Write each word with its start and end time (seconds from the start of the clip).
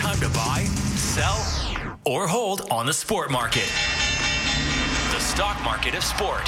Time 0.00 0.18
to 0.20 0.30
buy, 0.30 0.64
sell, 0.96 1.46
or 2.06 2.26
hold 2.26 2.62
on 2.70 2.86
the 2.86 2.92
sport 2.92 3.30
market. 3.30 3.68
The 5.10 5.20
stock 5.20 5.62
market 5.62 5.94
of 5.94 6.02
sport. 6.02 6.46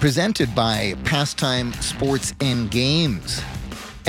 Presented 0.00 0.54
by 0.54 0.94
Pastime 1.04 1.74
Sports 1.74 2.32
and 2.40 2.70
Games. 2.70 3.42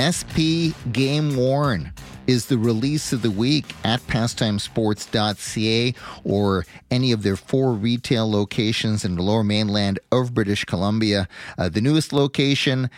SP 0.00 0.72
Game 0.90 1.36
Worn 1.36 1.92
is 2.26 2.46
the 2.46 2.56
release 2.56 3.12
of 3.12 3.20
the 3.20 3.30
week 3.30 3.74
at 3.84 4.00
pastimesports.ca 4.06 5.94
or 6.24 6.64
any 6.90 7.12
of 7.12 7.22
their 7.22 7.36
four 7.36 7.74
retail 7.74 8.30
locations 8.30 9.04
in 9.04 9.16
the 9.16 9.22
lower 9.22 9.44
mainland 9.44 9.98
of 10.10 10.32
British 10.32 10.64
Columbia. 10.64 11.28
Uh, 11.58 11.68
the 11.68 11.82
newest 11.82 12.14
location 12.14 12.88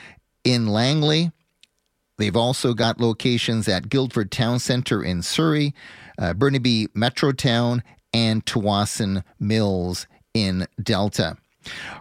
in 0.44 0.68
Langley. 0.68 1.32
They've 2.20 2.36
also 2.36 2.74
got 2.74 3.00
locations 3.00 3.66
at 3.66 3.88
Guildford 3.88 4.30
Town 4.30 4.58
Centre 4.58 5.02
in 5.02 5.22
Surrey, 5.22 5.74
uh, 6.18 6.34
Burnaby 6.34 6.88
Metrotown, 6.88 7.80
and 8.12 8.44
Tsawwassen 8.44 9.24
Mills 9.38 10.06
in 10.34 10.66
Delta. 10.82 11.38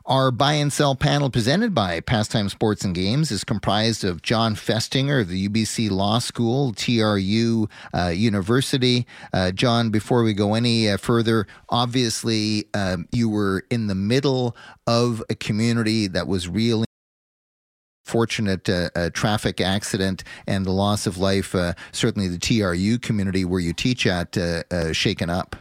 Our 0.05 0.31
buy 0.31 0.53
and 0.53 0.73
sell 0.73 0.95
panel 0.95 1.29
presented 1.29 1.73
by 1.73 2.01
Pastime 2.01 2.49
Sports 2.49 2.83
and 2.83 2.93
Games 2.93 3.31
is 3.31 3.45
comprised 3.45 4.03
of 4.03 4.21
Jon 4.21 4.55
Festinger 4.55 5.21
of 5.21 5.29
the 5.29 5.47
UBC 5.47 5.89
Law 5.89 6.19
School, 6.19 6.73
TRU 6.73 7.69
uh, 7.93 8.07
University. 8.07 9.07
Uh, 9.31 9.51
Jon, 9.51 9.89
before 9.89 10.23
we 10.23 10.33
go 10.33 10.53
any 10.53 10.89
uh, 10.89 10.97
further, 10.97 11.47
obviously 11.69 12.65
um, 12.73 13.07
you 13.13 13.29
were 13.29 13.63
in 13.69 13.87
the 13.87 13.95
middle 13.95 14.53
of 14.85 15.23
a 15.29 15.35
community 15.35 16.07
that 16.07 16.27
was 16.27 16.49
reeling 16.49 16.88
fortunate 18.09 18.67
uh, 18.67 18.89
uh, 18.95 19.09
traffic 19.11 19.61
accident 19.61 20.23
and 20.47 20.65
the 20.65 20.71
loss 20.71 21.07
of 21.07 21.17
life, 21.17 21.55
uh, 21.55 21.73
certainly 21.91 22.27
the 22.27 22.39
TRU 22.39 22.97
community 22.97 23.45
where 23.45 23.59
you 23.59 23.71
teach 23.71 24.05
at, 24.05 24.37
uh, 24.37 24.63
uh, 24.71 24.91
shaken 24.91 25.29
up. 25.29 25.55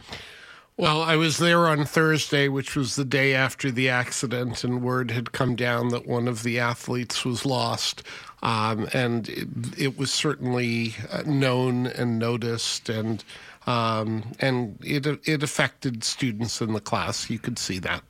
Well, 0.75 1.01
I 1.01 1.17
was 1.17 1.39
there 1.39 1.67
on 1.67 1.83
Thursday, 1.83 2.47
which 2.47 2.75
was 2.75 2.95
the 2.95 3.03
day 3.03 3.35
after 3.35 3.69
the 3.69 3.89
accident, 3.89 4.63
and 4.63 4.81
word 4.81 5.11
had 5.11 5.33
come 5.33 5.55
down 5.55 5.89
that 5.89 6.07
one 6.07 6.27
of 6.27 6.43
the 6.43 6.57
athletes 6.57 7.25
was 7.25 7.45
lost. 7.45 8.01
Um, 8.41 8.87
and 8.93 9.27
it, 9.27 9.47
it, 9.77 9.97
was 9.97 10.09
certainly 10.09 10.95
known 11.25 11.87
and 11.87 12.17
noticed, 12.17 12.87
and 12.87 13.21
um, 13.67 14.31
and 14.39 14.77
it 14.81 15.05
it 15.27 15.43
affected 15.43 16.05
students 16.05 16.61
in 16.61 16.71
the 16.71 16.79
class. 16.79 17.29
You 17.29 17.39
could 17.39 17.59
see 17.59 17.79
that. 17.79 18.01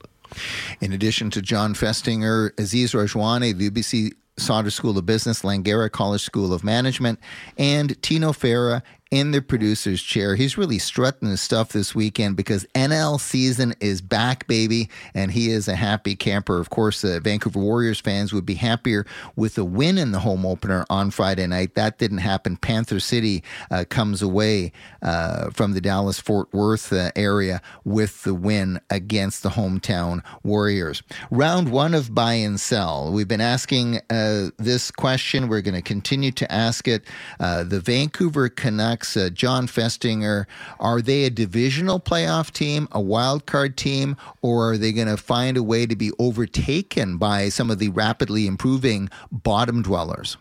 In 0.80 0.92
addition 0.92 1.30
to 1.30 1.42
Jon 1.42 1.74
Festinger, 1.74 2.58
Aziz 2.58 2.92
Rajwani, 2.92 3.56
the 3.56 3.70
UBC 3.70 4.12
Sauder 4.40 4.70
School 4.70 4.96
of 4.98 5.06
Business, 5.06 5.42
Langara 5.42 5.90
College 5.90 6.22
School 6.22 6.52
of 6.52 6.64
Management, 6.64 7.20
and 7.58 8.00
Tino 8.02 8.32
Fera 8.32 8.82
in 9.10 9.32
the 9.32 9.42
producer's 9.42 10.02
chair. 10.02 10.36
He's 10.36 10.56
really 10.56 10.78
strutting 10.78 11.28
his 11.28 11.40
stuff 11.40 11.70
this 11.70 11.94
weekend 11.96 12.36
because 12.36 12.64
NLL 12.76 13.20
season 13.20 13.74
is 13.80 14.00
back, 14.00 14.46
baby, 14.46 14.88
and 15.14 15.32
he 15.32 15.50
is 15.50 15.66
a 15.66 15.74
happy 15.74 16.14
camper. 16.14 16.60
Of 16.60 16.70
course, 16.70 17.02
uh, 17.02 17.18
Vancouver 17.20 17.58
Warriors 17.58 17.98
fans 17.98 18.32
would 18.32 18.46
be 18.46 18.54
happier 18.54 19.04
with 19.34 19.58
a 19.58 19.64
win 19.64 19.98
in 19.98 20.12
the 20.12 20.20
home 20.20 20.46
opener 20.46 20.86
on 20.88 21.10
Friday 21.10 21.46
night. 21.48 21.74
That 21.74 21.98
didn't 21.98 22.18
happen. 22.18 22.56
Panther 22.56 23.00
City 23.00 23.42
uh, 23.70 23.84
comes 23.88 24.22
away 24.22 24.70
uh, 25.02 25.50
from 25.50 25.72
the 25.72 25.80
Dallas 25.80 26.20
Fort 26.20 26.52
Worth 26.52 26.92
uh, 26.92 27.10
area 27.16 27.60
with 27.84 28.22
the 28.22 28.34
win 28.34 28.80
against 28.90 29.42
the 29.42 29.50
hometown 29.50 30.22
Warriors. 30.44 31.02
Round 31.32 31.72
one 31.72 31.94
of 31.94 32.14
buy 32.14 32.34
and 32.34 32.60
sell. 32.60 33.10
We've 33.12 33.26
been 33.26 33.40
asking 33.40 34.00
uh, 34.08 34.50
this 34.56 34.92
question. 34.92 35.48
We're 35.48 35.62
going 35.62 35.74
to 35.74 35.82
continue 35.82 36.30
to 36.32 36.52
ask 36.52 36.86
it. 36.86 37.02
Uh, 37.40 37.64
the 37.64 37.80
Vancouver 37.80 38.48
Canucks 38.48 38.99
uh, 39.16 39.30
Jon 39.30 39.66
Festinger, 39.66 40.46
are 40.78 41.00
they 41.00 41.24
a 41.24 41.30
divisional 41.30 42.00
playoff 42.00 42.50
team, 42.50 42.88
a 42.92 43.00
wild 43.00 43.46
card 43.46 43.76
team, 43.76 44.16
or 44.42 44.72
are 44.72 44.78
they 44.78 44.92
going 44.92 45.08
to 45.08 45.16
find 45.16 45.56
a 45.56 45.62
way 45.62 45.86
to 45.86 45.96
be 45.96 46.12
overtaken 46.18 47.16
by 47.16 47.48
some 47.48 47.70
of 47.70 47.78
the 47.78 47.88
rapidly 47.88 48.46
improving 48.46 49.10
bottom 49.30 49.82
dwellers? 49.82 50.36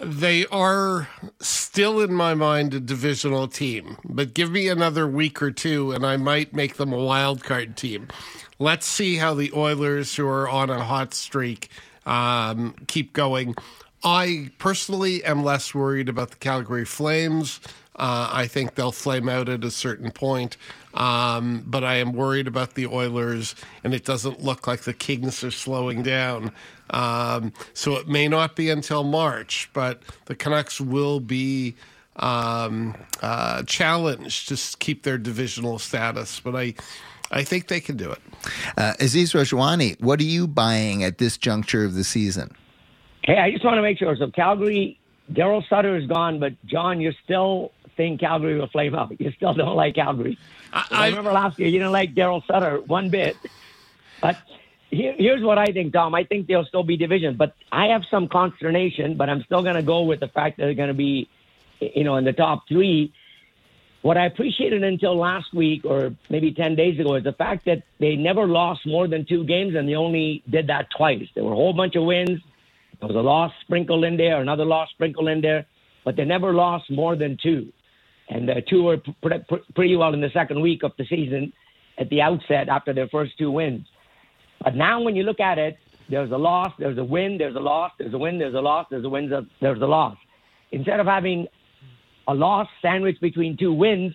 They 0.00 0.46
are 0.46 1.08
still, 1.40 2.00
in 2.00 2.14
my 2.14 2.34
mind, 2.34 2.72
a 2.72 2.80
divisional 2.80 3.48
team, 3.48 3.96
but 4.04 4.32
give 4.32 4.50
me 4.50 4.68
another 4.68 5.08
week 5.08 5.42
or 5.42 5.50
two 5.50 5.90
and 5.90 6.06
I 6.06 6.16
might 6.16 6.54
make 6.54 6.76
them 6.76 6.92
a 6.92 7.02
wild 7.02 7.42
card 7.42 7.76
team. 7.76 8.08
Let's 8.60 8.86
see 8.86 9.16
how 9.16 9.34
the 9.34 9.50
Oilers, 9.52 10.14
who 10.14 10.26
are 10.26 10.48
on 10.48 10.70
a 10.70 10.84
hot 10.84 11.14
streak, 11.14 11.68
um, 12.06 12.74
keep 12.86 13.12
going. 13.12 13.54
I 14.04 14.50
personally 14.58 15.24
am 15.24 15.42
less 15.42 15.74
worried 15.74 16.08
about 16.08 16.30
the 16.30 16.36
Calgary 16.36 16.84
Flames. 16.84 17.60
Uh, 17.96 18.30
I 18.32 18.46
think 18.46 18.76
they'll 18.76 18.92
flame 18.92 19.28
out 19.28 19.48
at 19.48 19.64
a 19.64 19.72
certain 19.72 20.12
point. 20.12 20.56
Um, 20.94 21.64
but 21.66 21.82
I 21.82 21.96
am 21.96 22.12
worried 22.12 22.46
about 22.46 22.74
the 22.74 22.86
Oilers, 22.86 23.54
and 23.82 23.92
it 23.92 24.04
doesn't 24.04 24.42
look 24.42 24.66
like 24.66 24.82
the 24.82 24.92
Kings 24.92 25.42
are 25.42 25.50
slowing 25.50 26.02
down. 26.02 26.52
Um, 26.90 27.52
so 27.74 27.96
it 27.96 28.08
may 28.08 28.28
not 28.28 28.56
be 28.56 28.70
until 28.70 29.04
March, 29.04 29.68
but 29.72 30.02
the 30.26 30.34
Canucks 30.34 30.80
will 30.80 31.20
be 31.20 31.74
um, 32.16 32.94
uh, 33.20 33.62
challenged 33.64 34.48
to 34.48 34.76
keep 34.78 35.02
their 35.02 35.18
divisional 35.18 35.78
status. 35.78 36.40
But 36.40 36.54
I. 36.56 36.74
I 37.30 37.44
think 37.44 37.68
they 37.68 37.80
can 37.80 37.98
do 37.98 38.10
it. 38.10 38.20
Uh, 38.78 38.94
Aziz 39.00 39.34
Rajwani, 39.34 40.00
what 40.00 40.18
are 40.18 40.24
you 40.24 40.48
buying 40.48 41.04
at 41.04 41.18
this 41.18 41.36
juncture 41.36 41.84
of 41.84 41.92
the 41.92 42.02
season? 42.02 42.56
Hey, 43.28 43.36
I 43.36 43.50
just 43.50 43.62
want 43.62 43.76
to 43.76 43.82
make 43.82 43.98
sure. 43.98 44.16
So 44.16 44.30
Calgary, 44.30 44.98
Daryl 45.30 45.62
Sutter 45.68 45.98
is 45.98 46.06
gone, 46.06 46.40
but 46.40 46.54
Jon, 46.64 46.98
you 46.98 47.12
still 47.24 47.72
think 47.94 48.20
Calgary 48.20 48.58
will 48.58 48.68
flame 48.68 48.94
out. 48.94 49.12
You 49.20 49.30
still 49.32 49.52
don't 49.52 49.76
like 49.76 49.96
Calgary. 49.96 50.38
I, 50.72 50.86
I, 50.90 51.04
I 51.04 51.08
remember 51.10 51.32
last 51.32 51.58
year 51.58 51.68
you 51.68 51.78
didn't 51.78 51.92
like 51.92 52.14
Daryl 52.14 52.42
Sutter 52.46 52.80
one 52.80 53.10
bit. 53.10 53.36
But 54.22 54.38
here, 54.90 55.14
here's 55.18 55.42
what 55.42 55.58
I 55.58 55.66
think, 55.66 55.92
Tom. 55.92 56.14
I 56.14 56.24
think 56.24 56.46
they'll 56.46 56.64
still 56.64 56.84
be 56.84 56.96
division, 56.96 57.36
but 57.36 57.54
I 57.70 57.88
have 57.88 58.04
some 58.10 58.28
consternation. 58.28 59.18
But 59.18 59.28
I'm 59.28 59.42
still 59.42 59.62
going 59.62 59.76
to 59.76 59.82
go 59.82 60.04
with 60.04 60.20
the 60.20 60.28
fact 60.28 60.56
that 60.56 60.64
they're 60.64 60.72
going 60.72 60.88
to 60.88 60.94
be, 60.94 61.28
you 61.80 62.04
know, 62.04 62.16
in 62.16 62.24
the 62.24 62.32
top 62.32 62.66
three. 62.66 63.12
What 64.00 64.16
I 64.16 64.24
appreciated 64.24 64.82
until 64.82 65.14
last 65.14 65.52
week, 65.52 65.84
or 65.84 66.14
maybe 66.30 66.54
ten 66.54 66.76
days 66.76 66.98
ago, 66.98 67.16
is 67.16 67.24
the 67.24 67.34
fact 67.34 67.66
that 67.66 67.82
they 67.98 68.16
never 68.16 68.46
lost 68.46 68.86
more 68.86 69.06
than 69.06 69.26
two 69.26 69.44
games, 69.44 69.74
and 69.74 69.86
they 69.86 69.96
only 69.96 70.42
did 70.48 70.68
that 70.68 70.88
twice. 70.88 71.28
There 71.34 71.44
were 71.44 71.52
a 71.52 71.56
whole 71.56 71.74
bunch 71.74 71.94
of 71.94 72.04
wins 72.04 72.40
there 73.00 73.08
was 73.08 73.16
a 73.16 73.20
loss 73.20 73.52
sprinkled 73.62 74.04
in 74.04 74.16
there, 74.16 74.40
another 74.40 74.64
loss 74.64 74.88
sprinkled 74.90 75.28
in 75.28 75.40
there, 75.40 75.66
but 76.04 76.16
they 76.16 76.24
never 76.24 76.52
lost 76.52 76.90
more 76.90 77.16
than 77.16 77.36
two. 77.42 77.72
And 78.28 78.48
the 78.48 78.62
two 78.68 78.82
were 78.82 78.98
pretty 79.74 79.96
well 79.96 80.12
in 80.14 80.20
the 80.20 80.30
second 80.30 80.60
week 80.60 80.82
of 80.82 80.92
the 80.98 81.06
season 81.06 81.52
at 81.98 82.10
the 82.10 82.20
outset 82.20 82.68
after 82.68 82.92
their 82.92 83.08
first 83.08 83.38
two 83.38 83.50
wins. 83.50 83.86
But 84.62 84.74
now 84.74 85.00
when 85.00 85.16
you 85.16 85.22
look 85.22 85.40
at 85.40 85.58
it, 85.58 85.78
there's 86.10 86.30
a 86.30 86.36
loss, 86.36 86.72
there's 86.78 86.98
a 86.98 87.04
win, 87.04 87.38
there's 87.38 87.56
a 87.56 87.60
loss, 87.60 87.92
there's 87.98 88.14
a 88.14 88.18
win, 88.18 88.38
there's 88.38 88.54
a 88.54 88.60
loss, 88.60 88.86
there's 88.90 89.04
a 89.04 89.08
win, 89.08 89.30
there's 89.60 89.80
a 89.80 89.86
loss. 89.86 90.16
Instead 90.72 91.00
of 91.00 91.06
having 91.06 91.46
a 92.26 92.34
loss 92.34 92.66
sandwiched 92.82 93.20
between 93.20 93.56
two 93.56 93.72
wins, 93.72 94.14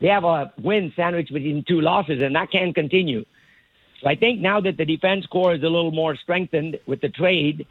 they 0.00 0.08
have 0.08 0.24
a 0.24 0.52
win 0.62 0.92
sandwiched 0.96 1.32
between 1.32 1.64
two 1.66 1.80
losses, 1.80 2.22
and 2.22 2.34
that 2.34 2.50
can't 2.50 2.74
continue. 2.74 3.24
So 4.00 4.08
I 4.08 4.14
think 4.14 4.40
now 4.40 4.60
that 4.60 4.76
the 4.76 4.84
defense 4.84 5.26
corps 5.26 5.54
is 5.54 5.62
a 5.62 5.68
little 5.68 5.90
more 5.90 6.16
strengthened 6.16 6.78
with 6.86 7.00
the 7.00 7.08
trade, 7.08 7.66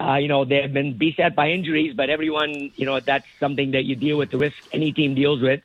uh, 0.00 0.16
you 0.16 0.28
know, 0.28 0.44
they've 0.44 0.72
been 0.72 0.96
beset 0.96 1.36
by 1.36 1.50
injuries, 1.50 1.94
but 1.94 2.08
everyone, 2.08 2.72
you 2.76 2.86
know, 2.86 3.00
that's 3.06 3.26
something 3.38 3.72
that 3.72 3.84
you 3.84 3.96
deal 3.96 4.16
with, 4.16 4.30
the 4.30 4.38
risk 4.38 4.56
any 4.72 4.92
team 4.92 5.14
deals 5.14 5.42
with. 5.42 5.60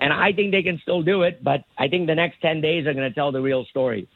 And 0.00 0.12
I 0.12 0.32
think 0.32 0.52
they 0.52 0.62
can 0.62 0.78
still 0.82 1.02
do 1.02 1.22
it, 1.22 1.42
but 1.42 1.64
I 1.76 1.88
think 1.88 2.06
the 2.06 2.14
next 2.14 2.40
10 2.40 2.60
days 2.60 2.86
are 2.86 2.94
going 2.94 3.08
to 3.08 3.14
tell 3.14 3.32
the 3.32 3.40
real 3.40 3.64
story. 3.66 4.08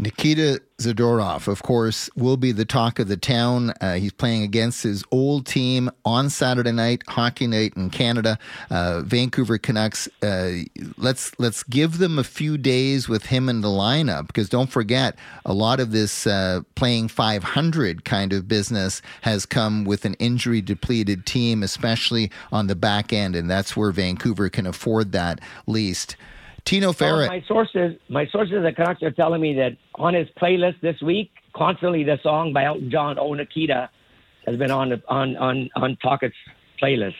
Nikita 0.00 0.62
Zadorov, 0.78 1.46
of 1.46 1.62
course, 1.62 2.08
will 2.16 2.38
be 2.38 2.52
the 2.52 2.64
talk 2.64 2.98
of 2.98 3.08
the 3.08 3.18
town. 3.18 3.74
Uh, 3.82 3.96
he's 3.96 4.14
playing 4.14 4.42
against 4.42 4.82
his 4.82 5.04
old 5.10 5.44
team 5.44 5.90
on 6.06 6.30
Saturday 6.30 6.72
night, 6.72 7.02
hockey 7.06 7.46
night 7.46 7.74
in 7.76 7.90
Canada. 7.90 8.38
Uh, 8.70 9.02
Vancouver 9.02 9.58
Canucks. 9.58 10.08
Uh, 10.22 10.60
let's 10.96 11.38
let's 11.38 11.62
give 11.64 11.98
them 11.98 12.18
a 12.18 12.24
few 12.24 12.56
days 12.56 13.10
with 13.10 13.26
him 13.26 13.50
in 13.50 13.60
the 13.60 13.68
lineup 13.68 14.26
because 14.26 14.48
don't 14.48 14.70
forget, 14.70 15.18
a 15.44 15.52
lot 15.52 15.80
of 15.80 15.92
this 15.92 16.26
uh, 16.26 16.62
playing 16.76 17.08
500 17.08 18.06
kind 18.06 18.32
of 18.32 18.48
business 18.48 19.02
has 19.20 19.44
come 19.44 19.84
with 19.84 20.06
an 20.06 20.14
injury 20.14 20.62
depleted 20.62 21.26
team, 21.26 21.62
especially 21.62 22.30
on 22.50 22.68
the 22.68 22.74
back 22.74 23.12
end, 23.12 23.36
and 23.36 23.50
that's 23.50 23.76
where 23.76 23.92
Vancouver 23.92 24.48
can 24.48 24.66
afford 24.66 25.12
that 25.12 25.40
least. 25.66 26.16
Tino 26.64 26.92
Fera. 26.92 27.26
my 27.26 27.42
sources, 27.46 27.96
my 28.08 28.26
sources 28.26 28.64
at 28.64 28.76
Canucks 28.76 29.02
are 29.02 29.10
telling 29.10 29.40
me 29.40 29.54
that 29.54 29.76
on 29.96 30.14
his 30.14 30.28
playlist 30.40 30.80
this 30.80 31.00
week, 31.02 31.30
constantly 31.54 32.04
the 32.04 32.18
song 32.22 32.52
by 32.52 32.64
Elton 32.64 32.90
John, 32.90 33.18
"Oh 33.18 33.34
Nikita," 33.34 33.90
has 34.46 34.56
been 34.56 34.70
on 34.70 35.02
on 35.08 35.36
on 35.36 35.70
on 35.76 35.96
Talk 35.96 36.22
playlist. 36.80 37.14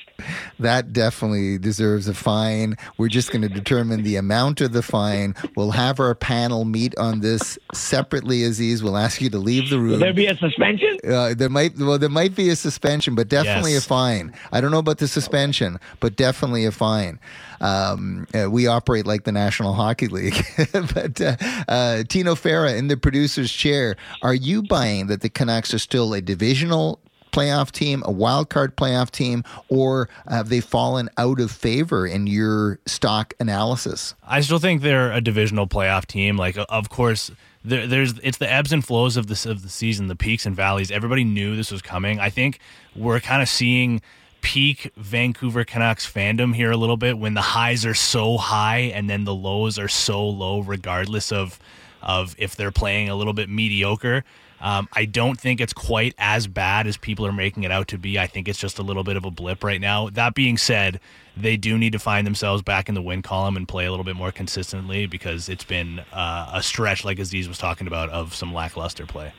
That 0.58 0.92
definitely 0.92 1.58
deserves 1.58 2.08
a 2.08 2.14
fine. 2.14 2.76
We're 2.98 3.08
just 3.08 3.30
going 3.30 3.42
to 3.42 3.48
determine 3.48 4.02
the 4.02 4.16
amount 4.16 4.60
of 4.60 4.72
the 4.72 4.82
fine. 4.82 5.34
We'll 5.56 5.70
have 5.70 6.00
our 6.00 6.14
panel 6.14 6.64
meet 6.64 6.96
on 6.98 7.20
this 7.20 7.58
separately. 7.74 8.44
Aziz, 8.44 8.82
we'll 8.82 8.96
ask 8.96 9.20
you 9.20 9.30
to 9.30 9.38
leave 9.38 9.70
the 9.70 9.78
room. 9.78 9.92
Will 9.92 9.98
there 9.98 10.12
be 10.12 10.26
a 10.26 10.36
suspension? 10.36 10.98
Uh, 11.06 11.34
there 11.34 11.48
might 11.48 11.78
well 11.78 11.98
there 11.98 12.08
might 12.08 12.34
be 12.34 12.48
a 12.50 12.56
suspension, 12.56 13.14
but 13.14 13.28
definitely 13.28 13.72
yes. 13.72 13.84
a 13.84 13.88
fine. 13.88 14.32
I 14.52 14.60
don't 14.60 14.70
know 14.70 14.78
about 14.78 14.98
the 14.98 15.08
suspension, 15.08 15.78
but 16.00 16.16
definitely 16.16 16.64
a 16.64 16.72
fine. 16.72 17.18
Um, 17.60 18.26
uh, 18.34 18.50
we 18.50 18.66
operate 18.66 19.06
like 19.06 19.24
the 19.24 19.32
National 19.32 19.74
Hockey 19.74 20.08
League. 20.08 20.44
but 20.94 21.20
uh, 21.20 21.36
uh, 21.68 22.02
Tino 22.08 22.34
Fera 22.34 22.72
in 22.72 22.88
the 22.88 22.96
producer's 22.96 23.52
chair, 23.52 23.96
are 24.22 24.34
you 24.34 24.62
buying 24.62 25.08
that 25.08 25.20
the 25.20 25.28
Canucks 25.28 25.74
are 25.74 25.78
still 25.78 26.14
a 26.14 26.20
divisional 26.20 27.00
playoff 27.30 27.70
team, 27.70 28.02
a 28.06 28.10
wild 28.10 28.50
card 28.50 28.76
playoff 28.76 29.10
team, 29.10 29.44
or 29.68 30.08
have 30.28 30.48
they 30.48 30.60
fallen 30.60 31.08
out 31.16 31.40
of 31.40 31.50
favor 31.50 32.06
in 32.06 32.26
your 32.26 32.78
stock 32.86 33.34
analysis? 33.40 34.14
I 34.26 34.40
still 34.40 34.58
think 34.58 34.82
they're 34.82 35.12
a 35.12 35.20
divisional 35.20 35.66
playoff 35.66 36.06
team. 36.06 36.36
Like, 36.36 36.56
of 36.68 36.88
course, 36.88 37.30
there, 37.64 37.86
there's 37.86 38.18
it's 38.20 38.38
the 38.38 38.50
ebbs 38.50 38.72
and 38.72 38.84
flows 38.84 39.16
of 39.16 39.26
this 39.26 39.46
of 39.46 39.62
the 39.62 39.68
season, 39.68 40.08
the 40.08 40.16
peaks 40.16 40.46
and 40.46 40.56
valleys. 40.56 40.90
Everybody 40.90 41.24
knew 41.24 41.56
this 41.56 41.70
was 41.70 41.82
coming. 41.82 42.18
I 42.20 42.30
think 42.30 42.58
we're 42.96 43.20
kind 43.20 43.42
of 43.42 43.48
seeing 43.48 44.00
peak 44.40 44.90
Vancouver 44.96 45.64
Canucks 45.64 46.10
fandom 46.10 46.54
here 46.54 46.70
a 46.70 46.76
little 46.76 46.96
bit 46.96 47.18
when 47.18 47.34
the 47.34 47.42
highs 47.42 47.84
are 47.84 47.94
so 47.94 48.38
high 48.38 48.78
and 48.78 49.10
then 49.10 49.24
the 49.24 49.34
lows 49.34 49.78
are 49.78 49.88
so 49.88 50.26
low, 50.26 50.60
regardless 50.60 51.32
of 51.32 51.58
of 52.02 52.34
if 52.38 52.56
they're 52.56 52.72
playing 52.72 53.08
a 53.08 53.14
little 53.14 53.34
bit 53.34 53.48
mediocre. 53.48 54.24
Um, 54.60 54.88
I 54.92 55.04
don't 55.04 55.40
think 55.40 55.60
it's 55.60 55.72
quite 55.72 56.14
as 56.18 56.46
bad 56.46 56.86
as 56.86 56.96
people 56.96 57.26
are 57.26 57.32
making 57.32 57.62
it 57.62 57.70
out 57.70 57.88
to 57.88 57.98
be. 57.98 58.18
I 58.18 58.26
think 58.26 58.48
it's 58.48 58.58
just 58.58 58.78
a 58.78 58.82
little 58.82 59.04
bit 59.04 59.16
of 59.16 59.24
a 59.24 59.30
blip 59.30 59.64
right 59.64 59.80
now. 59.80 60.10
That 60.10 60.34
being 60.34 60.58
said, 60.58 61.00
they 61.36 61.56
do 61.56 61.78
need 61.78 61.92
to 61.92 61.98
find 61.98 62.26
themselves 62.26 62.62
back 62.62 62.88
in 62.88 62.94
the 62.94 63.02
win 63.02 63.22
column 63.22 63.56
and 63.56 63.66
play 63.66 63.86
a 63.86 63.90
little 63.90 64.04
bit 64.04 64.16
more 64.16 64.32
consistently 64.32 65.06
because 65.06 65.48
it's 65.48 65.64
been 65.64 66.00
uh, 66.12 66.50
a 66.52 66.62
stretch, 66.62 67.04
like 67.04 67.18
Aziz 67.18 67.48
was 67.48 67.58
talking 67.58 67.86
about, 67.86 68.10
of 68.10 68.34
some 68.34 68.52
lackluster 68.52 69.06
play. 69.06 69.32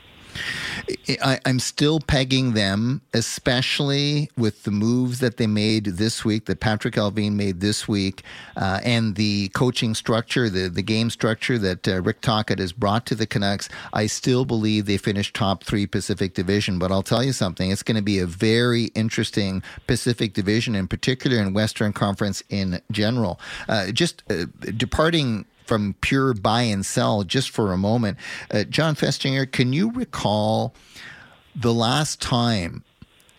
I, 1.22 1.40
am 1.44 1.58
still 1.58 2.00
pegging 2.00 2.52
them, 2.54 3.02
especially 3.14 4.30
with 4.36 4.64
the 4.64 4.70
moves 4.70 5.20
that 5.20 5.36
they 5.36 5.46
made 5.46 5.84
this 5.84 6.24
week, 6.24 6.46
that 6.46 6.60
Patrik 6.60 6.94
Allvin 6.94 7.32
made 7.32 7.60
this 7.60 7.86
week, 7.86 8.22
uh, 8.56 8.80
and 8.84 9.14
the 9.16 9.48
coaching 9.48 9.94
structure, 9.94 10.48
the, 10.48 10.68
the 10.68 10.82
game 10.82 11.10
structure 11.10 11.58
that 11.58 11.86
uh, 11.86 12.02
Rick 12.02 12.20
Tocchet 12.20 12.58
has 12.58 12.72
brought 12.72 13.06
to 13.06 13.14
the 13.14 13.26
Canucks. 13.26 13.68
I 13.92 14.06
still 14.06 14.44
believe 14.44 14.86
they 14.86 14.96
finished 14.96 15.34
top 15.34 15.64
three 15.64 15.86
Pacific 15.86 16.34
Division, 16.34 16.78
but 16.78 16.90
I'll 16.90 17.02
tell 17.02 17.22
you 17.22 17.32
something, 17.32 17.70
it's 17.70 17.82
going 17.82 17.96
to 17.96 18.02
be 18.02 18.18
a 18.18 18.26
very 18.26 18.86
interesting 18.94 19.62
Pacific 19.86 20.34
Division, 20.34 20.74
in 20.74 20.88
particular 20.88 21.38
in 21.38 21.52
Western 21.52 21.92
Conference 21.92 22.42
in 22.48 22.80
general. 22.90 23.38
Uh, 23.68 23.92
just 23.92 24.22
uh, 24.30 24.46
departing 24.76 25.46
from 25.64 25.94
pure 26.00 26.34
buy 26.34 26.62
and 26.62 26.84
sell 26.84 27.24
just 27.24 27.50
for 27.50 27.72
a 27.72 27.78
moment. 27.78 28.18
Uh, 28.50 28.64
Jon 28.64 28.94
Festinger, 28.94 29.50
can 29.50 29.72
you 29.72 29.90
recall 29.90 30.74
the 31.54 31.72
last 31.72 32.20
time 32.20 32.82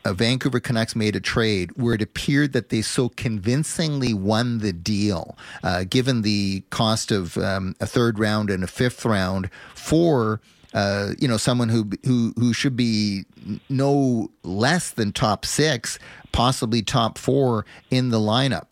a 0.05 0.13
Vancouver 0.13 0.59
Canucks 0.59 0.95
made 0.95 1.15
a 1.15 1.19
trade 1.19 1.71
where 1.75 1.93
it 1.93 2.01
appeared 2.01 2.53
that 2.53 2.69
they 2.69 2.81
so 2.81 3.09
convincingly 3.09 4.13
won 4.13 4.59
the 4.59 4.73
deal, 4.73 5.37
uh, 5.63 5.85
given 5.85 6.21
the 6.21 6.63
cost 6.69 7.11
of 7.11 7.37
um, 7.37 7.75
a 7.79 7.85
third 7.85 8.19
round 8.19 8.49
and 8.49 8.63
a 8.63 8.67
fifth 8.67 9.05
round 9.05 9.49
for. 9.73 10.41
Uh, 10.73 11.13
you 11.19 11.27
know, 11.27 11.37
someone 11.37 11.69
who 11.69 11.87
who 12.03 12.33
who 12.35 12.51
should 12.51 12.75
be 12.75 13.25
no 13.69 14.31
less 14.41 14.89
than 14.89 15.11
top 15.11 15.45
six, 15.45 15.99
possibly 16.31 16.81
top 16.81 17.19
four 17.19 17.63
in 17.91 18.09
the 18.09 18.17
lineup. 18.17 18.71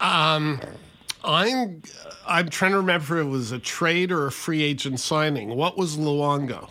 Um, 0.00 0.58
I'm 1.26 1.82
I'm 2.26 2.48
trying 2.48 2.70
to 2.72 2.78
remember 2.78 3.18
if 3.18 3.26
it 3.26 3.28
was 3.28 3.52
a 3.52 3.58
trade 3.58 4.12
or 4.12 4.26
a 4.26 4.32
free 4.32 4.62
agent 4.62 5.00
signing. 5.00 5.56
What 5.56 5.76
was 5.76 5.96
Luongo? 5.96 6.70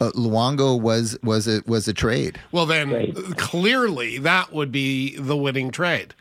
Uh, 0.00 0.10
Luongo 0.12 0.80
was 0.80 1.18
was 1.22 1.48
a 1.48 1.62
was 1.66 1.88
a 1.88 1.92
trade. 1.92 2.40
Well, 2.52 2.66
then 2.66 2.88
trade. 2.88 3.36
clearly 3.36 4.18
that 4.18 4.52
would 4.52 4.70
be 4.70 5.16
the 5.16 5.36
winning 5.36 5.70
trade. 5.70 6.14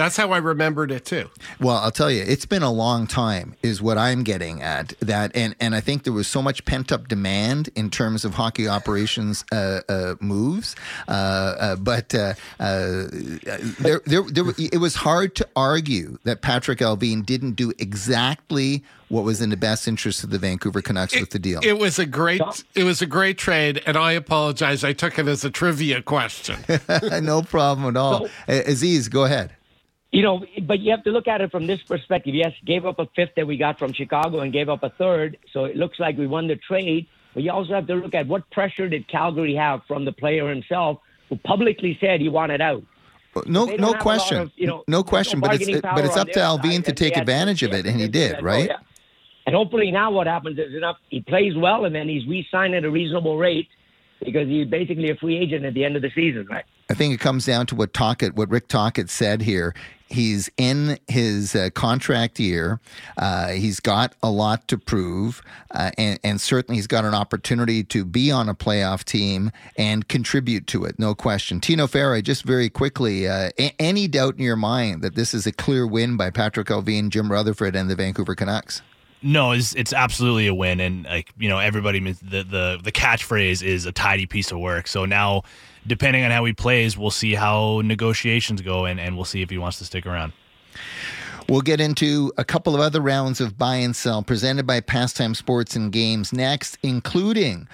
That's 0.00 0.16
how 0.16 0.32
I 0.32 0.38
remembered 0.38 0.90
it 0.90 1.04
too. 1.04 1.28
Well, 1.60 1.76
I'll 1.76 1.90
tell 1.90 2.10
you, 2.10 2.24
it's 2.26 2.46
been 2.46 2.62
a 2.62 2.72
long 2.72 3.06
time, 3.06 3.54
is 3.62 3.82
what 3.82 3.98
I'm 3.98 4.22
getting 4.22 4.62
at. 4.62 4.94
That 5.00 5.30
and 5.36 5.54
and 5.60 5.74
I 5.74 5.80
think 5.80 6.04
there 6.04 6.12
was 6.14 6.26
so 6.26 6.40
much 6.40 6.64
pent 6.64 6.90
up 6.90 7.06
demand 7.06 7.68
in 7.76 7.90
terms 7.90 8.24
of 8.24 8.32
hockey 8.32 8.66
operations 8.66 9.44
uh, 9.52 9.82
uh, 9.90 10.14
moves, 10.18 10.74
uh, 11.06 11.10
uh 11.10 11.76
but 11.76 12.14
uh, 12.14 12.32
uh, 12.58 13.08
there, 13.78 14.00
there, 14.06 14.22
there, 14.22 14.44
it 14.56 14.80
was 14.80 14.94
hard 14.94 15.34
to 15.34 15.46
argue 15.54 16.16
that 16.24 16.40
Patrik 16.40 16.78
Allvin 16.78 17.26
didn't 17.26 17.52
do 17.52 17.70
exactly 17.78 18.82
what 19.10 19.24
was 19.24 19.42
in 19.42 19.50
the 19.50 19.56
best 19.58 19.86
interest 19.86 20.24
of 20.24 20.30
the 20.30 20.38
Vancouver 20.38 20.80
Canucks 20.80 21.12
it, 21.12 21.20
with 21.20 21.30
the 21.30 21.38
deal. 21.38 21.60
It 21.62 21.78
was 21.78 21.98
a 21.98 22.06
great 22.06 22.40
it 22.74 22.84
was 22.84 23.02
a 23.02 23.06
great 23.06 23.36
trade, 23.36 23.82
and 23.84 23.98
I 23.98 24.12
apologize. 24.12 24.82
I 24.82 24.94
took 24.94 25.18
it 25.18 25.28
as 25.28 25.44
a 25.44 25.50
trivia 25.50 26.00
question. 26.00 26.56
no 27.22 27.42
problem 27.42 27.86
at 27.86 27.98
all. 27.98 28.28
So, 28.28 28.30
Aziz, 28.48 29.10
go 29.10 29.26
ahead. 29.26 29.52
You 30.12 30.22
know, 30.22 30.44
but 30.62 30.80
you 30.80 30.90
have 30.90 31.04
to 31.04 31.10
look 31.10 31.28
at 31.28 31.40
it 31.40 31.52
from 31.52 31.68
this 31.68 31.80
perspective. 31.82 32.34
Yes, 32.34 32.52
gave 32.64 32.84
up 32.84 32.98
a 32.98 33.06
fifth 33.14 33.36
that 33.36 33.46
we 33.46 33.56
got 33.56 33.78
from 33.78 33.92
Chicago 33.92 34.40
and 34.40 34.52
gave 34.52 34.68
up 34.68 34.82
a 34.82 34.90
third, 34.90 35.38
so 35.52 35.66
it 35.66 35.76
looks 35.76 36.00
like 36.00 36.18
we 36.18 36.26
won 36.26 36.48
the 36.48 36.56
trade. 36.56 37.06
But 37.32 37.44
you 37.44 37.52
also 37.52 37.74
have 37.74 37.86
to 37.86 37.94
look 37.94 38.14
at 38.14 38.26
what 38.26 38.50
pressure 38.50 38.88
did 38.88 39.06
Calgary 39.06 39.54
have 39.54 39.82
from 39.86 40.04
the 40.04 40.10
player 40.10 40.48
himself, 40.48 40.98
who 41.28 41.36
publicly 41.36 41.96
said 42.00 42.20
he 42.20 42.28
wanted 42.28 42.60
out. 42.60 42.82
No, 43.46 43.66
no 43.66 43.94
question. 43.94 44.38
Of, 44.38 44.50
you 44.56 44.66
know, 44.66 44.82
no 44.88 45.04
question. 45.04 45.38
No 45.38 45.46
but 45.46 45.60
it's 45.60 45.80
but 45.80 46.04
it's 46.04 46.16
up 46.16 46.28
to 46.30 46.40
Allvin 46.40 46.82
to 46.84 46.92
take 46.92 47.16
advantage 47.16 47.62
of 47.62 47.72
it, 47.72 47.86
and 47.86 48.00
he 48.00 48.08
did, 48.08 48.42
right? 48.42 48.68
Oh, 48.68 48.72
yeah. 48.72 48.78
And 49.46 49.54
hopefully 49.54 49.92
now 49.92 50.10
what 50.10 50.26
happens 50.26 50.58
is 50.58 50.74
enough. 50.74 50.96
He 51.08 51.20
plays 51.20 51.56
well, 51.56 51.84
and 51.84 51.94
then 51.94 52.08
he's 52.08 52.26
re-signed 52.26 52.74
at 52.74 52.84
a 52.84 52.90
reasonable 52.90 53.38
rate 53.38 53.68
because 54.24 54.48
he's 54.48 54.66
basically 54.66 55.10
a 55.10 55.16
free 55.16 55.36
agent 55.36 55.64
at 55.64 55.74
the 55.74 55.84
end 55.84 55.96
of 55.96 56.02
the 56.02 56.10
season, 56.14 56.46
right? 56.50 56.64
I 56.90 56.94
think 56.94 57.14
it 57.14 57.20
comes 57.20 57.46
down 57.46 57.66
to 57.66 57.74
what 57.74 57.94
Tocchet, 57.94 58.34
what 58.34 58.50
Rick 58.50 58.68
Tocchet 58.68 59.10
said 59.10 59.42
here. 59.42 59.74
He's 60.08 60.50
in 60.56 60.98
his 61.06 61.54
uh, 61.54 61.70
contract 61.72 62.40
year. 62.40 62.80
Uh, 63.16 63.50
he's 63.50 63.78
got 63.78 64.16
a 64.24 64.30
lot 64.30 64.66
to 64.66 64.76
prove, 64.76 65.40
uh, 65.70 65.92
and, 65.96 66.18
and, 66.24 66.40
certainly 66.40 66.76
he's 66.76 66.88
got 66.88 67.04
an 67.04 67.14
opportunity 67.14 67.84
to 67.84 68.04
be 68.04 68.32
on 68.32 68.48
a 68.48 68.54
playoff 68.54 69.04
team 69.04 69.52
and 69.76 70.08
contribute 70.08 70.66
to 70.66 70.84
it, 70.84 70.98
no 70.98 71.14
question. 71.14 71.60
Tino 71.60 71.86
Fera, 71.86 72.22
just 72.22 72.42
very 72.42 72.68
quickly, 72.68 73.28
uh, 73.28 73.50
a- 73.56 73.74
any 73.80 74.08
doubt 74.08 74.34
in 74.34 74.42
your 74.42 74.56
mind 74.56 75.02
that 75.02 75.14
this 75.14 75.32
is 75.32 75.46
a 75.46 75.52
clear 75.52 75.86
win 75.86 76.16
by 76.16 76.28
Patrik 76.30 76.70
Allvin, 76.70 77.10
Jim 77.10 77.30
Rutherford, 77.30 77.76
and 77.76 77.88
the 77.88 77.94
Vancouver 77.94 78.34
Canucks? 78.34 78.82
No, 79.22 79.52
it's 79.52 79.74
it's 79.74 79.92
absolutely 79.92 80.46
a 80.46 80.54
win, 80.54 80.80
and 80.80 81.04
like 81.04 81.30
you 81.38 81.48
know, 81.48 81.58
everybody 81.58 82.00
the 82.00 82.42
the 82.42 82.80
the 82.82 82.92
catchphrase 82.92 83.62
is 83.62 83.84
a 83.84 83.92
tidy 83.92 84.26
piece 84.26 84.50
of 84.50 84.58
work. 84.58 84.86
So 84.86 85.04
now 85.04 85.42
depending 85.86 86.24
on 86.24 86.30
how 86.30 86.44
he 86.44 86.52
plays, 86.52 86.96
we'll 86.96 87.10
see 87.10 87.34
how 87.34 87.80
negotiations 87.84 88.60
go, 88.60 88.84
and, 88.84 89.00
and 89.00 89.16
we'll 89.16 89.24
see 89.24 89.42
if 89.42 89.50
he 89.50 89.58
wants 89.58 89.78
to 89.78 89.84
stick 89.84 90.06
around. 90.06 90.32
We'll 91.48 91.62
get 91.62 91.80
into 91.80 92.32
a 92.38 92.44
couple 92.44 92.74
of 92.74 92.80
other 92.80 93.00
rounds 93.00 93.40
of 93.40 93.58
buy 93.58 93.76
and 93.76 93.94
sell 93.94 94.22
presented 94.22 94.66
by 94.66 94.80
Pastime 94.80 95.34
Sports 95.34 95.74
and 95.74 95.90
Games 95.90 96.32
next, 96.32 96.78
including 96.82 97.66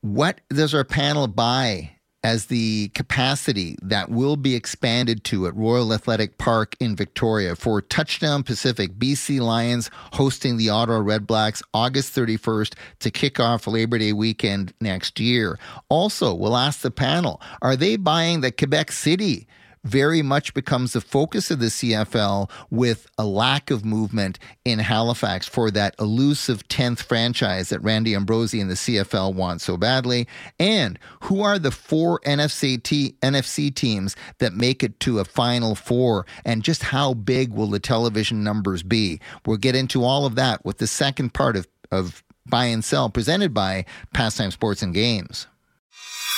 what 0.00 0.40
does 0.48 0.74
our 0.74 0.84
panel 0.84 1.28
buy 1.28 1.92
as 2.28 2.46
the 2.46 2.88
capacity 2.88 3.74
that 3.80 4.10
will 4.10 4.36
be 4.36 4.54
expanded 4.54 5.24
to 5.24 5.46
at 5.46 5.56
Royal 5.56 5.94
Athletic 5.94 6.36
Park 6.36 6.76
in 6.78 6.94
Victoria 6.94 7.56
for 7.56 7.80
Touchdown 7.80 8.42
Pacific 8.42 8.98
BC 8.98 9.40
Lions 9.40 9.90
hosting 10.12 10.58
the 10.58 10.68
Ottawa 10.68 10.98
Redblacks 10.98 11.62
August 11.72 12.14
31st 12.14 12.74
to 12.98 13.10
kick 13.10 13.40
off 13.40 13.66
Labor 13.66 13.96
Day 13.96 14.12
weekend 14.12 14.74
next 14.78 15.18
year. 15.18 15.58
Also, 15.88 16.34
we'll 16.34 16.54
ask 16.54 16.82
the 16.82 16.90
panel 16.90 17.40
are 17.62 17.76
they 17.76 17.96
buying 17.96 18.42
the 18.42 18.52
Quebec 18.52 18.92
City 18.92 19.46
very 19.88 20.22
much 20.22 20.52
becomes 20.54 20.92
the 20.92 21.00
focus 21.00 21.50
of 21.50 21.60
the 21.60 21.66
CFL 21.66 22.50
with 22.70 23.06
a 23.16 23.24
lack 23.24 23.70
of 23.70 23.84
movement 23.84 24.38
in 24.64 24.78
Halifax 24.78 25.48
for 25.48 25.70
that 25.70 25.94
elusive 25.98 26.68
10th 26.68 27.00
franchise 27.00 27.70
that 27.70 27.82
Randy 27.82 28.14
Ambrosie 28.14 28.60
and 28.60 28.70
the 28.70 28.74
CFL 28.74 29.34
want 29.34 29.60
so 29.62 29.76
badly. 29.76 30.28
And 30.58 30.98
who 31.22 31.42
are 31.42 31.58
the 31.58 31.70
four 31.70 32.20
NFC, 32.20 32.78
NFC 33.20 33.74
teams 33.74 34.14
that 34.38 34.52
make 34.52 34.82
it 34.82 35.00
to 35.00 35.18
a 35.20 35.24
Final 35.24 35.74
Four? 35.74 36.26
And 36.44 36.62
just 36.62 36.82
how 36.82 37.14
big 37.14 37.52
will 37.52 37.68
the 37.68 37.80
television 37.80 38.44
numbers 38.44 38.82
be? 38.82 39.20
We'll 39.46 39.56
get 39.56 39.74
into 39.74 40.04
all 40.04 40.26
of 40.26 40.34
that 40.34 40.64
with 40.64 40.78
the 40.78 40.86
second 40.86 41.32
part 41.32 41.56
of, 41.56 41.66
of 41.90 42.22
Buy 42.46 42.66
and 42.66 42.84
Sell 42.84 43.08
presented 43.08 43.54
by 43.54 43.84
Pastime 44.12 44.50
Sports 44.50 44.82
and 44.82 44.92
Games. 44.92 45.46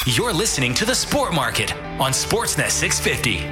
You're 0.07 0.33
listening 0.33 0.73
to 0.75 0.87
the 0.87 0.95
Sport 0.95 1.35
Market 1.35 1.75
on 2.01 2.13
Sportsnet 2.13 2.71
650. 2.71 3.45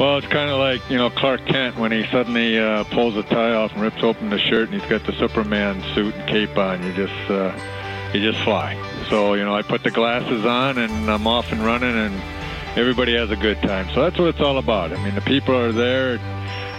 Well, 0.00 0.16
it's 0.16 0.26
kind 0.28 0.48
of 0.50 0.58
like, 0.58 0.80
you 0.88 0.96
know, 0.96 1.10
Clark 1.10 1.44
Kent 1.44 1.76
when 1.76 1.92
he 1.92 2.06
suddenly 2.06 2.58
uh, 2.58 2.84
pulls 2.84 3.16
the 3.16 3.22
tie 3.24 3.52
off 3.52 3.74
and 3.74 3.82
rips 3.82 4.02
open 4.02 4.30
the 4.30 4.38
shirt 4.38 4.70
and 4.70 4.80
he's 4.80 4.88
got 4.88 5.04
the 5.04 5.12
Superman 5.12 5.82
suit 5.94 6.14
and 6.14 6.26
cape 6.26 6.56
on. 6.56 6.82
You 6.82 6.94
just, 6.94 7.30
uh, 7.30 7.54
you 8.14 8.32
just 8.32 8.42
fly. 8.44 8.82
So 9.10 9.34
you 9.34 9.44
know, 9.44 9.54
I 9.54 9.60
put 9.60 9.82
the 9.82 9.90
glasses 9.90 10.46
on 10.46 10.78
and 10.78 11.10
I'm 11.10 11.26
off 11.26 11.52
and 11.52 11.60
running, 11.60 11.94
and 11.94 12.14
everybody 12.78 13.14
has 13.14 13.30
a 13.30 13.36
good 13.36 13.60
time. 13.60 13.90
So 13.92 14.00
that's 14.04 14.18
what 14.18 14.28
it's 14.28 14.40
all 14.40 14.56
about. 14.56 14.90
I 14.90 15.04
mean, 15.04 15.14
the 15.14 15.20
people 15.20 15.54
are 15.54 15.70
there. 15.72 16.18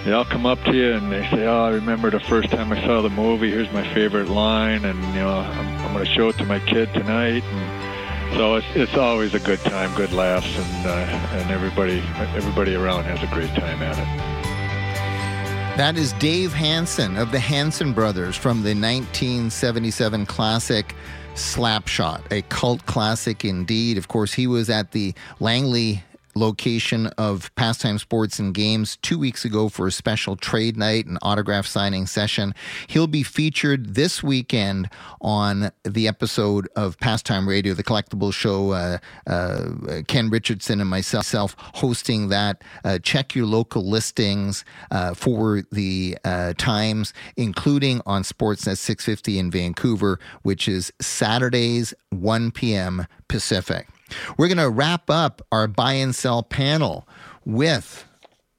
They 0.07 0.13
all 0.13 0.23
come 0.23 0.45
up 0.45 0.63
to 0.63 0.73
you 0.73 0.93
and 0.93 1.11
they 1.11 1.29
say, 1.31 1.45
"Oh, 1.45 1.65
I 1.65 1.71
remember 1.71 2.09
the 2.09 2.21
first 2.21 2.49
time 2.49 2.71
I 2.71 2.81
saw 2.85 3.01
the 3.01 3.09
movie. 3.09 3.51
Here's 3.51 3.69
my 3.73 3.85
favorite 3.93 4.29
line, 4.29 4.85
and 4.85 4.97
you 5.13 5.19
know, 5.19 5.39
I'm, 5.39 5.67
I'm 5.79 5.91
going 5.91 6.05
to 6.05 6.09
show 6.09 6.29
it 6.29 6.37
to 6.37 6.45
my 6.45 6.61
kid 6.61 6.93
tonight." 6.93 7.43
And 7.43 8.37
so 8.37 8.55
it's 8.55 8.67
it's 8.73 8.95
always 8.95 9.33
a 9.33 9.39
good 9.41 9.59
time, 9.59 9.93
good 9.95 10.13
laughs, 10.13 10.47
and 10.57 10.87
uh, 10.87 10.91
and 10.91 11.51
everybody 11.51 12.01
everybody 12.37 12.73
around 12.73 13.03
has 13.03 13.21
a 13.21 13.27
great 13.35 13.49
time 13.49 13.83
at 13.83 13.97
it. 13.97 15.77
That 15.77 15.97
is 15.97 16.13
Dave 16.13 16.53
Hanson 16.53 17.17
of 17.17 17.33
the 17.33 17.39
Hanson 17.41 17.91
Brothers 17.91 18.37
from 18.37 18.63
the 18.63 18.73
1977 18.73 20.25
classic 20.25 20.95
Slapshot, 21.37 22.31
a 22.31 22.43
cult 22.43 22.85
classic 22.85 23.43
indeed. 23.43 23.97
Of 23.97 24.07
course, 24.07 24.33
he 24.33 24.47
was 24.47 24.69
at 24.69 24.91
the 24.93 25.13
Langley 25.41 26.01
location 26.37 27.07
of 27.17 27.53
Pastime 27.55 27.97
Sports 27.97 28.39
and 28.39 28.53
Games 28.53 28.97
two 28.97 29.19
weeks 29.19 29.45
ago 29.45 29.69
for 29.69 29.87
a 29.87 29.91
special 29.91 30.35
trade 30.35 30.77
night 30.77 31.05
and 31.05 31.17
autograph 31.21 31.65
signing 31.65 32.05
session. 32.05 32.53
He'll 32.87 33.07
be 33.07 33.23
featured 33.23 33.95
this 33.95 34.23
weekend 34.23 34.89
on 35.21 35.71
the 35.83 36.07
episode 36.07 36.67
of 36.75 36.99
Pastime 36.99 37.47
Radio, 37.47 37.73
the 37.73 37.83
collectible 37.83 38.33
show. 38.33 38.71
Uh, 38.71 38.97
uh, 39.25 40.01
Ken 40.07 40.29
Richardson 40.29 40.79
and 40.79 40.89
myself 40.89 41.55
hosting 41.57 42.29
that. 42.29 42.63
Uh, 42.83 42.99
check 42.99 43.35
your 43.35 43.45
local 43.45 43.87
listings 43.87 44.63
uh, 44.91 45.13
for 45.13 45.63
the 45.71 46.17
uh, 46.23 46.53
times, 46.57 47.13
including 47.35 48.01
on 48.05 48.23
Sportsnet 48.23 48.77
650 48.77 49.39
in 49.39 49.51
Vancouver, 49.51 50.19
which 50.43 50.67
is 50.67 50.91
Saturdays, 51.01 51.93
1 52.09 52.51
p.m. 52.51 53.07
Pacific. 53.27 53.87
We're 54.37 54.47
going 54.47 54.57
to 54.57 54.69
wrap 54.69 55.09
up 55.09 55.41
our 55.51 55.67
buy 55.67 55.93
and 55.93 56.15
sell 56.15 56.43
panel 56.43 57.07
with 57.45 58.05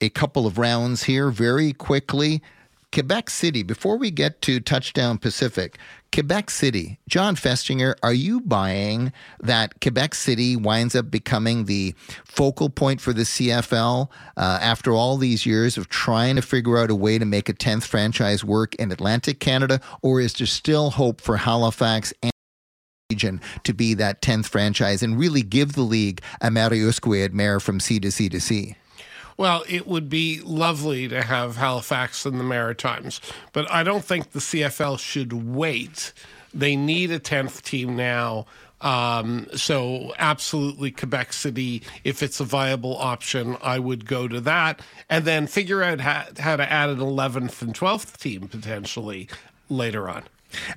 a 0.00 0.08
couple 0.10 0.46
of 0.46 0.58
rounds 0.58 1.04
here 1.04 1.30
very 1.30 1.72
quickly. 1.72 2.42
Quebec 2.90 3.28
City, 3.28 3.62
before 3.62 3.98
we 3.98 4.10
get 4.10 4.40
to 4.42 4.60
Touchdown 4.60 5.18
Pacific, 5.18 5.76
Quebec 6.10 6.48
City, 6.48 6.98
Jon 7.06 7.36
Festinger, 7.36 7.94
are 8.02 8.14
you 8.14 8.40
buying 8.40 9.12
that 9.40 9.78
Quebec 9.82 10.14
City 10.14 10.56
winds 10.56 10.96
up 10.96 11.10
becoming 11.10 11.66
the 11.66 11.94
focal 12.24 12.70
point 12.70 13.02
for 13.02 13.12
the 13.12 13.24
CFL 13.24 14.08
uh, 14.38 14.58
after 14.62 14.92
all 14.92 15.18
these 15.18 15.44
years 15.44 15.76
of 15.76 15.90
trying 15.90 16.36
to 16.36 16.42
figure 16.42 16.78
out 16.78 16.90
a 16.90 16.94
way 16.94 17.18
to 17.18 17.26
make 17.26 17.50
a 17.50 17.52
10th 17.52 17.84
franchise 17.84 18.42
work 18.42 18.74
in 18.76 18.90
Atlantic 18.90 19.38
Canada? 19.38 19.82
Or 20.00 20.18
is 20.18 20.32
there 20.32 20.46
still 20.46 20.90
hope 20.90 21.20
for 21.20 21.36
Halifax 21.36 22.14
and 22.22 22.32
region 23.10 23.40
to 23.64 23.72
be 23.72 23.94
that 23.94 24.20
10th 24.20 24.48
franchise 24.48 25.02
and 25.02 25.18
really 25.18 25.40
give 25.40 25.72
the 25.72 25.80
league 25.80 26.20
a 26.42 26.50
Mariusque 26.50 27.32
mayor 27.32 27.58
from 27.58 27.80
C 27.80 27.98
to 28.00 28.10
C 28.10 28.28
to 28.28 28.38
C? 28.38 28.76
Well, 29.38 29.64
it 29.66 29.86
would 29.86 30.10
be 30.10 30.42
lovely 30.44 31.08
to 31.08 31.22
have 31.22 31.56
Halifax 31.56 32.26
in 32.26 32.36
the 32.36 32.44
Maritimes, 32.44 33.22
but 33.54 33.70
I 33.70 33.82
don't 33.82 34.04
think 34.04 34.32
the 34.32 34.40
CFL 34.40 34.98
should 34.98 35.32
wait. 35.32 36.12
They 36.52 36.76
need 36.76 37.10
a 37.10 37.18
10th 37.18 37.62
team 37.62 37.96
now. 37.96 38.44
Um, 38.82 39.46
so, 39.56 40.12
absolutely, 40.18 40.90
Quebec 40.90 41.32
City, 41.32 41.82
if 42.04 42.22
it's 42.22 42.40
a 42.40 42.44
viable 42.44 42.94
option, 42.98 43.56
I 43.62 43.78
would 43.78 44.04
go 44.04 44.28
to 44.28 44.40
that 44.42 44.82
and 45.08 45.24
then 45.24 45.46
figure 45.46 45.82
out 45.82 46.00
how, 46.00 46.26
how 46.38 46.56
to 46.56 46.70
add 46.70 46.90
an 46.90 46.98
11th 46.98 47.62
and 47.62 47.72
12th 47.72 48.18
team 48.18 48.48
potentially 48.48 49.28
later 49.70 50.10
on. 50.10 50.24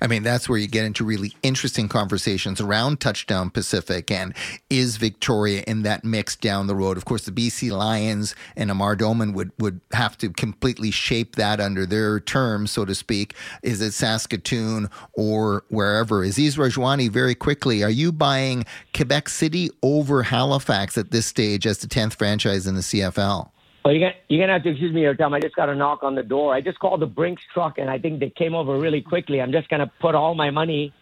I 0.00 0.06
mean, 0.06 0.22
that's 0.22 0.48
where 0.48 0.58
you 0.58 0.66
get 0.66 0.84
into 0.84 1.04
really 1.04 1.34
interesting 1.42 1.88
conversations 1.88 2.60
around 2.60 3.00
Touchdown 3.00 3.50
Pacific 3.50 4.10
and 4.10 4.34
is 4.68 4.96
Victoria 4.96 5.64
in 5.66 5.82
that 5.82 6.04
mix 6.04 6.36
down 6.36 6.66
the 6.66 6.74
road? 6.74 6.96
Of 6.96 7.04
course, 7.04 7.24
the 7.24 7.32
BC 7.32 7.70
Lions 7.70 8.34
and 8.56 8.70
Amar 8.70 8.96
Doman 8.96 9.32
would, 9.32 9.52
would 9.58 9.80
have 9.92 10.18
to 10.18 10.30
completely 10.30 10.90
shape 10.90 11.36
that 11.36 11.60
under 11.60 11.86
their 11.86 12.20
terms, 12.20 12.70
so 12.70 12.84
to 12.84 12.94
speak. 12.94 13.34
Is 13.62 13.80
it 13.80 13.92
Saskatoon 13.92 14.90
or 15.14 15.64
wherever? 15.68 16.22
Aziz 16.22 16.56
Rajwani, 16.56 17.10
very 17.10 17.34
quickly, 17.34 17.82
are 17.82 17.90
you 17.90 18.12
buying 18.12 18.64
Quebec 18.94 19.28
City 19.28 19.70
over 19.82 20.22
Halifax 20.22 20.98
at 20.98 21.10
this 21.10 21.26
stage 21.26 21.66
as 21.66 21.78
the 21.78 21.86
10th 21.86 22.14
franchise 22.14 22.66
in 22.66 22.74
the 22.74 22.80
CFL? 22.80 23.51
Well, 23.84 23.92
you're 23.92 24.10
gonna, 24.10 24.20
you're 24.28 24.40
gonna 24.40 24.52
have 24.52 24.62
to 24.62 24.70
excuse 24.70 24.92
me 24.92 25.06
Tom. 25.18 25.34
I 25.34 25.40
just 25.40 25.56
got 25.56 25.68
a 25.68 25.74
knock 25.74 26.02
on 26.02 26.14
the 26.14 26.22
door. 26.22 26.54
I 26.54 26.60
just 26.60 26.78
called 26.78 27.00
the 27.00 27.06
Brinks 27.06 27.42
truck, 27.52 27.78
and 27.78 27.90
I 27.90 27.98
think 27.98 28.20
they 28.20 28.30
came 28.30 28.54
over 28.54 28.78
really 28.78 29.00
quickly. 29.00 29.40
I'm 29.40 29.50
just 29.50 29.68
gonna 29.68 29.90
put 30.00 30.14
all 30.14 30.34
my 30.34 30.50
money 30.50 30.92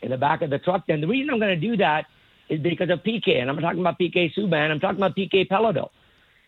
in 0.00 0.10
the 0.10 0.16
back 0.16 0.40
of 0.40 0.48
the 0.48 0.58
truck. 0.58 0.84
And 0.88 1.02
the 1.02 1.06
reason 1.06 1.32
I'm 1.32 1.40
gonna 1.40 1.56
do 1.56 1.76
that 1.76 2.06
is 2.48 2.60
because 2.60 2.88
of 2.90 3.00
PK, 3.00 3.40
and 3.40 3.50
I'm 3.50 3.58
talking 3.58 3.80
about 3.80 3.98
PK 3.98 4.32
Subban. 4.34 4.70
I'm 4.70 4.80
talking 4.80 4.96
about 4.96 5.14
PK 5.14 5.46
Péladeau. 5.46 5.90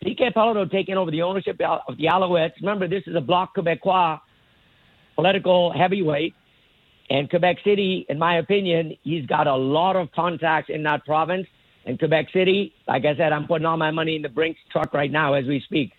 PK 0.03 0.33
Péladeau 0.33 0.69
taking 0.69 0.97
over 0.97 1.11
the 1.11 1.21
ownership 1.21 1.59
of 1.61 1.97
the 1.97 2.05
Alouettes. 2.05 2.53
Remember, 2.61 2.87
this 2.87 3.03
is 3.05 3.15
a 3.15 3.21
Bloc 3.21 3.55
Québécois 3.55 4.19
political 5.15 5.71
heavyweight. 5.71 6.33
And 7.09 7.29
Quebec 7.29 7.57
City, 7.63 8.05
in 8.09 8.17
my 8.17 8.37
opinion, 8.37 8.97
he's 9.03 9.25
got 9.27 9.47
a 9.47 9.55
lot 9.55 9.95
of 9.95 10.11
contacts 10.11 10.69
in 10.69 10.83
that 10.83 11.05
province 11.05 11.47
in 11.85 11.97
Quebec 11.97 12.27
City. 12.33 12.73
Like 12.87 13.05
I 13.05 13.15
said, 13.15 13.31
I'm 13.31 13.47
putting 13.47 13.65
all 13.65 13.77
my 13.77 13.91
money 13.91 14.15
in 14.15 14.21
the 14.21 14.29
Brinks 14.29 14.59
truck 14.71 14.93
right 14.93 15.11
now 15.11 15.33
as 15.33 15.45
we 15.45 15.59
speak. 15.61 15.91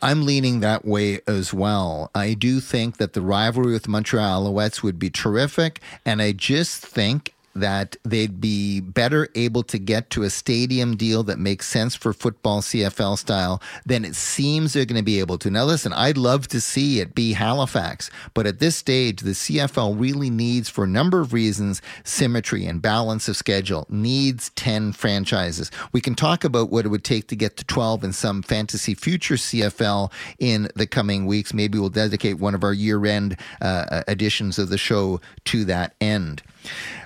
I'm 0.00 0.24
leaning 0.24 0.60
that 0.60 0.84
way 0.86 1.20
as 1.26 1.52
well. 1.52 2.10
I 2.14 2.32
do 2.32 2.60
think 2.60 2.96
that 2.96 3.12
the 3.12 3.20
rivalry 3.20 3.72
with 3.72 3.86
Montreal 3.86 4.46
Alouettes 4.46 4.82
would 4.82 4.98
be 4.98 5.10
terrific, 5.10 5.80
and 6.06 6.22
I 6.22 6.32
just 6.32 6.86
think 6.86 7.34
that 7.54 7.96
they'd 8.04 8.40
be 8.40 8.80
better 8.80 9.28
able 9.34 9.62
to 9.64 9.78
get 9.78 10.10
to 10.10 10.22
a 10.22 10.30
stadium 10.30 10.96
deal 10.96 11.22
that 11.24 11.38
makes 11.38 11.68
sense 11.68 11.94
for 11.94 12.12
football 12.12 12.60
CFL 12.60 13.18
style 13.18 13.62
than 13.86 14.04
it 14.04 14.14
seems 14.14 14.72
they're 14.72 14.84
going 14.84 15.00
to 15.00 15.04
be 15.04 15.20
able 15.20 15.38
to. 15.38 15.50
Now, 15.50 15.64
listen, 15.64 15.92
I'd 15.92 16.18
love 16.18 16.48
to 16.48 16.60
see 16.60 17.00
it 17.00 17.14
be 17.14 17.32
Halifax, 17.32 18.10
but 18.34 18.46
at 18.46 18.58
this 18.58 18.76
stage, 18.76 19.20
the 19.20 19.30
CFL 19.30 19.98
really 19.98 20.30
needs, 20.30 20.68
for 20.68 20.84
a 20.84 20.88
number 20.88 21.20
of 21.20 21.32
reasons, 21.32 21.80
symmetry 22.02 22.66
and 22.66 22.82
balance 22.82 23.28
of 23.28 23.36
schedule, 23.36 23.86
needs 23.88 24.50
10 24.50 24.92
franchises. 24.92 25.70
We 25.92 26.00
can 26.00 26.14
talk 26.14 26.44
about 26.44 26.70
what 26.70 26.84
it 26.84 26.88
would 26.88 27.04
take 27.04 27.28
to 27.28 27.36
get 27.36 27.56
to 27.58 27.64
12 27.64 28.04
in 28.04 28.12
some 28.12 28.42
fantasy 28.42 28.94
future 28.94 29.34
CFL 29.34 30.10
in 30.38 30.68
the 30.74 30.86
coming 30.86 31.26
weeks. 31.26 31.54
Maybe 31.54 31.78
we'll 31.78 31.88
dedicate 31.88 32.38
one 32.38 32.54
of 32.54 32.64
our 32.64 32.72
year 32.72 33.04
end 33.06 33.36
uh, 33.60 34.02
editions 34.08 34.58
of 34.58 34.68
the 34.68 34.78
show 34.78 35.20
to 35.46 35.64
that 35.66 35.94
end. 36.00 36.42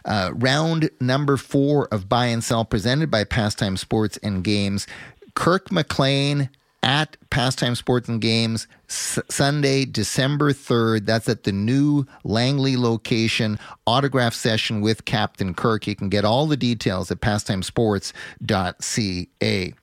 Uh, 0.04 0.30
round 0.38 0.90
number 1.00 1.36
four 1.36 1.88
of 1.88 2.08
Buy 2.08 2.26
and 2.26 2.42
Sell 2.42 2.64
presented 2.64 3.10
by 3.10 3.24
Pastime 3.24 3.76
Sports 3.76 4.18
and 4.22 4.44
Games. 4.44 4.86
Kirk 5.34 5.70
McLean 5.70 6.48
at 6.82 7.16
Pastime 7.30 7.74
Sports 7.74 8.08
and 8.08 8.20
Games 8.20 8.66
S- 8.88 9.18
Sunday, 9.28 9.84
December 9.84 10.52
3rd. 10.52 11.06
That's 11.06 11.28
at 11.28 11.44
the 11.44 11.52
new 11.52 12.06
Langley 12.24 12.76
location. 12.76 13.58
Autograph 13.86 14.34
session 14.34 14.80
with 14.80 15.04
Captain 15.04 15.54
Kirk. 15.54 15.86
You 15.86 15.96
can 15.96 16.08
get 16.08 16.24
all 16.24 16.46
the 16.46 16.56
details 16.56 17.10
at 17.10 17.20
pastimesports.ca. 17.20 19.74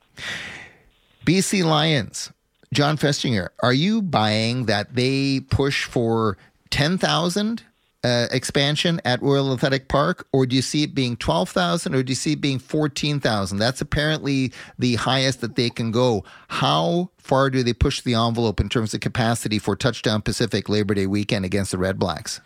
BC 1.26 1.64
Lions. 1.64 2.32
Jon 2.74 2.98
Festinger, 2.98 3.50
are 3.62 3.74
you 3.74 4.02
buying 4.02 4.66
that 4.66 4.96
they 4.96 5.40
push 5.40 5.86
for 5.86 6.38
10,000 6.72 7.64
uh, 8.06 8.28
expansion 8.32 9.02
at 9.04 9.20
Royal 9.24 9.52
Athletic 9.52 9.88
Park, 9.88 10.28
or 10.32 10.46
do 10.46 10.56
you 10.56 10.62
see 10.62 10.84
it 10.84 10.94
being 10.94 11.18
12,000 11.18 11.96
or 11.96 12.04
do 12.04 12.12
you 12.12 12.16
see 12.16 12.34
it 12.34 12.42
being 12.42 12.60
14,000? 12.60 13.58
That's 13.58 13.82
apparently 13.82 14.54
the 14.78 14.94
highest 14.96 15.42
that 15.42 15.56
they 15.56 15.72
can 15.72 15.90
go. 15.90 16.24
How 16.48 17.10
far 17.18 17.50
do 17.50 17.64
they 17.64 17.74
push 17.74 18.02
the 18.02 18.14
envelope 18.14 18.60
in 18.60 18.70
terms 18.70 18.94
of 18.94 19.00
capacity 19.00 19.58
for 19.58 19.76
Touchdown 19.76 20.22
Pacific 20.22 20.70
Labor 20.70 20.94
Day 20.94 21.08
weekend 21.08 21.46
against 21.46 21.72
the 21.72 21.78
Redblacks? 21.78 22.42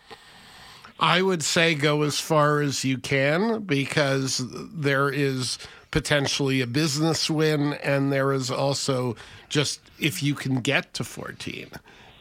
I 0.98 1.20
would 1.20 1.42
say 1.42 1.74
go 1.74 2.02
as 2.02 2.18
far 2.18 2.62
as 2.62 2.82
you 2.82 2.96
can 2.96 3.60
because 3.64 4.42
there 4.50 5.10
is 5.10 5.58
potentially 5.90 6.62
a 6.62 6.66
business 6.66 7.28
win, 7.28 7.74
and 7.74 8.10
there 8.10 8.32
is 8.32 8.50
also 8.50 9.14
just 9.50 9.80
if 9.98 10.22
you 10.22 10.34
can 10.34 10.60
get 10.60 10.94
to 10.94 11.04
14 11.04 11.70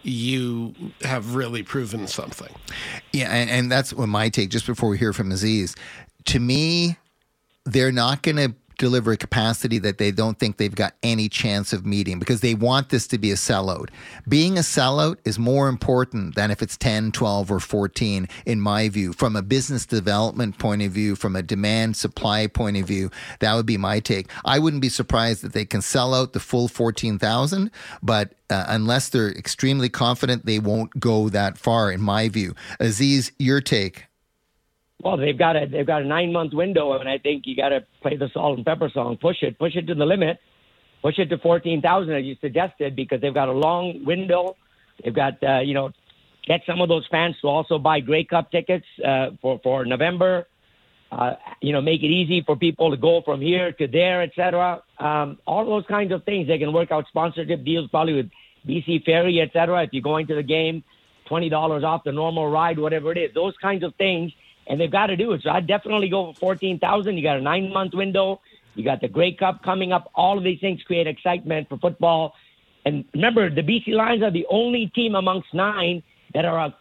you 0.09 0.73
have 1.01 1.35
really 1.35 1.63
proven 1.63 2.07
something. 2.07 2.53
Yeah, 3.13 3.29
and, 3.31 3.49
and 3.49 3.71
that's 3.71 3.93
what 3.93 4.07
my 4.07 4.29
take, 4.29 4.49
just 4.49 4.65
before 4.65 4.89
we 4.89 4.97
hear 4.97 5.13
from 5.13 5.31
Aziz. 5.31 5.75
To 6.25 6.39
me, 6.39 6.97
they're 7.65 7.91
not 7.91 8.21
going 8.23 8.37
to 8.37 8.53
deliver 8.79 9.11
a 9.11 9.17
capacity 9.17 9.77
that 9.77 9.99
they 9.99 10.09
don't 10.09 10.39
think 10.39 10.57
they've 10.57 10.73
got 10.73 10.95
any 11.03 11.29
chance 11.29 11.71
of 11.71 11.85
meeting 11.85 12.17
because 12.17 12.41
they 12.41 12.55
want 12.55 12.89
this 12.89 13.05
to 13.07 13.19
be 13.19 13.29
a 13.29 13.35
sellout. 13.35 13.89
Being 14.27 14.57
a 14.57 14.61
sellout 14.61 15.17
is 15.25 15.37
more 15.37 15.67
important 15.67 16.33
than 16.35 16.49
if 16.49 16.63
it's 16.63 16.77
10, 16.77 17.11
12, 17.11 17.51
or 17.51 17.59
14, 17.59 18.27
in 18.45 18.61
my 18.61 18.89
view. 18.89 19.13
From 19.13 19.35
a 19.35 19.43
business 19.43 19.85
development 19.85 20.57
point 20.57 20.81
of 20.81 20.91
view, 20.91 21.15
from 21.15 21.35
a 21.35 21.43
demand 21.43 21.95
supply 21.97 22.47
point 22.47 22.77
of 22.77 22.87
view, 22.87 23.11
that 23.39 23.53
would 23.53 23.65
be 23.67 23.77
my 23.77 23.99
take. 23.99 24.31
I 24.45 24.57
wouldn't 24.57 24.81
be 24.81 24.89
surprised 24.89 25.43
that 25.43 25.53
they 25.53 25.65
can 25.65 25.81
sell 25.81 26.13
out 26.15 26.33
the 26.33 26.39
full 26.39 26.67
14,000, 26.67 27.69
but 28.01 28.33
uh, 28.49 28.65
unless 28.67 29.09
they're 29.09 29.29
extremely 29.29 29.89
confident, 29.89 30.45
they 30.45 30.59
won't 30.59 30.99
go 30.99 31.29
that 31.29 31.57
far, 31.57 31.91
in 31.91 32.01
my 32.01 32.29
view. 32.29 32.55
Aziz, 32.79 33.31
your 33.37 33.61
take. 33.61 34.08
Well, 35.01 35.15
they've 35.17 35.37
got 35.37 35.55
a 35.55 35.65
they've 35.65 35.87
got 35.87 36.01
a 36.01 36.05
nine 36.05 36.33
month 36.33 36.53
window, 36.53 36.93
and 36.93 37.07
I 37.07 37.17
think 37.17 37.43
you 37.45 37.55
got 37.55 37.69
to 37.69 37.85
play 38.01 38.17
the 38.17 38.29
Salt-N-Pepa 38.33 38.93
song. 38.93 39.17
Push 39.17 39.43
it, 39.43 39.57
push 39.57 39.75
it 39.75 39.87
to 39.87 39.95
the 39.95 40.05
limit, 40.05 40.39
push 41.01 41.17
it 41.17 41.29
to 41.29 41.37
fourteen 41.37 41.81
thousand 41.81 42.13
as 42.13 42.25
you 42.25 42.35
suggested, 42.41 42.95
because 42.95 43.21
they've 43.21 43.33
got 43.33 43.47
a 43.47 43.53
long 43.53 44.03
window. 44.05 44.57
They've 45.01 45.15
got 45.15 45.41
uh, 45.41 45.59
you 45.59 45.73
know 45.73 45.91
get 46.45 46.61
some 46.67 46.81
of 46.81 46.89
those 46.89 47.07
fans 47.09 47.35
to 47.41 47.47
also 47.47 47.79
buy 47.79 48.01
Grey 48.01 48.25
Cup 48.25 48.51
tickets 48.51 48.85
uh, 49.05 49.29
for 49.41 49.59
for 49.63 49.85
November. 49.85 50.47
Uh, 51.11 51.33
you 51.61 51.73
know, 51.73 51.81
make 51.81 52.03
it 52.03 52.07
easy 52.07 52.43
for 52.45 52.55
people 52.55 52.91
to 52.91 52.97
go 52.97 53.21
from 53.25 53.41
here 53.41 53.71
to 53.71 53.87
there, 53.87 54.21
etc. 54.21 54.83
Um, 54.99 55.39
all 55.47 55.65
those 55.65 55.85
kinds 55.87 56.11
of 56.11 56.23
things. 56.23 56.47
They 56.47 56.59
can 56.59 56.71
work 56.71 56.91
out 56.91 57.05
sponsorship 57.07 57.63
deals 57.65 57.89
probably 57.89 58.13
with 58.13 58.29
BC 58.67 59.05
Ferry, 59.05 59.41
etc. 59.41 59.83
If 59.83 59.89
you're 59.93 60.03
going 60.03 60.27
to 60.27 60.35
the 60.35 60.43
game, 60.43 60.83
twenty 61.25 61.49
dollars 61.49 61.83
off 61.83 62.03
the 62.03 62.11
normal 62.11 62.51
ride, 62.51 62.77
whatever 62.77 63.11
it 63.11 63.17
is. 63.17 63.33
Those 63.33 63.53
kinds 63.61 63.83
of 63.83 63.95
things, 63.95 64.31
and 64.69 64.79
they've 64.79 64.91
got 64.91 65.07
to 65.07 65.17
do 65.17 65.33
it. 65.33 65.41
So 65.43 65.49
I'd 65.49 65.67
definitely 65.67 66.09
go 66.09 66.31
for 66.31 66.39
fourteen 66.39 66.79
thousand. 66.79 67.17
You 67.17 67.23
got 67.23 67.37
a 67.37 67.41
nine 67.41 67.73
month 67.73 67.93
window. 67.93 68.39
You 68.75 68.85
got 68.85 69.01
the 69.01 69.07
Grey 69.07 69.33
Cup 69.33 69.63
coming 69.63 69.91
up. 69.91 70.09
All 70.15 70.37
of 70.37 70.43
these 70.43 70.61
things 70.61 70.81
create 70.83 71.07
excitement 71.07 71.67
for 71.67 71.77
football. 71.77 72.33
And 72.85 73.03
remember, 73.13 73.49
the 73.49 73.61
BC 73.61 73.89
Lions 73.89 74.23
are 74.23 74.31
the 74.31 74.45
only 74.49 74.87
team 74.95 75.15
amongst 75.15 75.53
nine 75.53 76.01
that 76.33 76.45
are 76.45 76.67
a, 76.67 76.75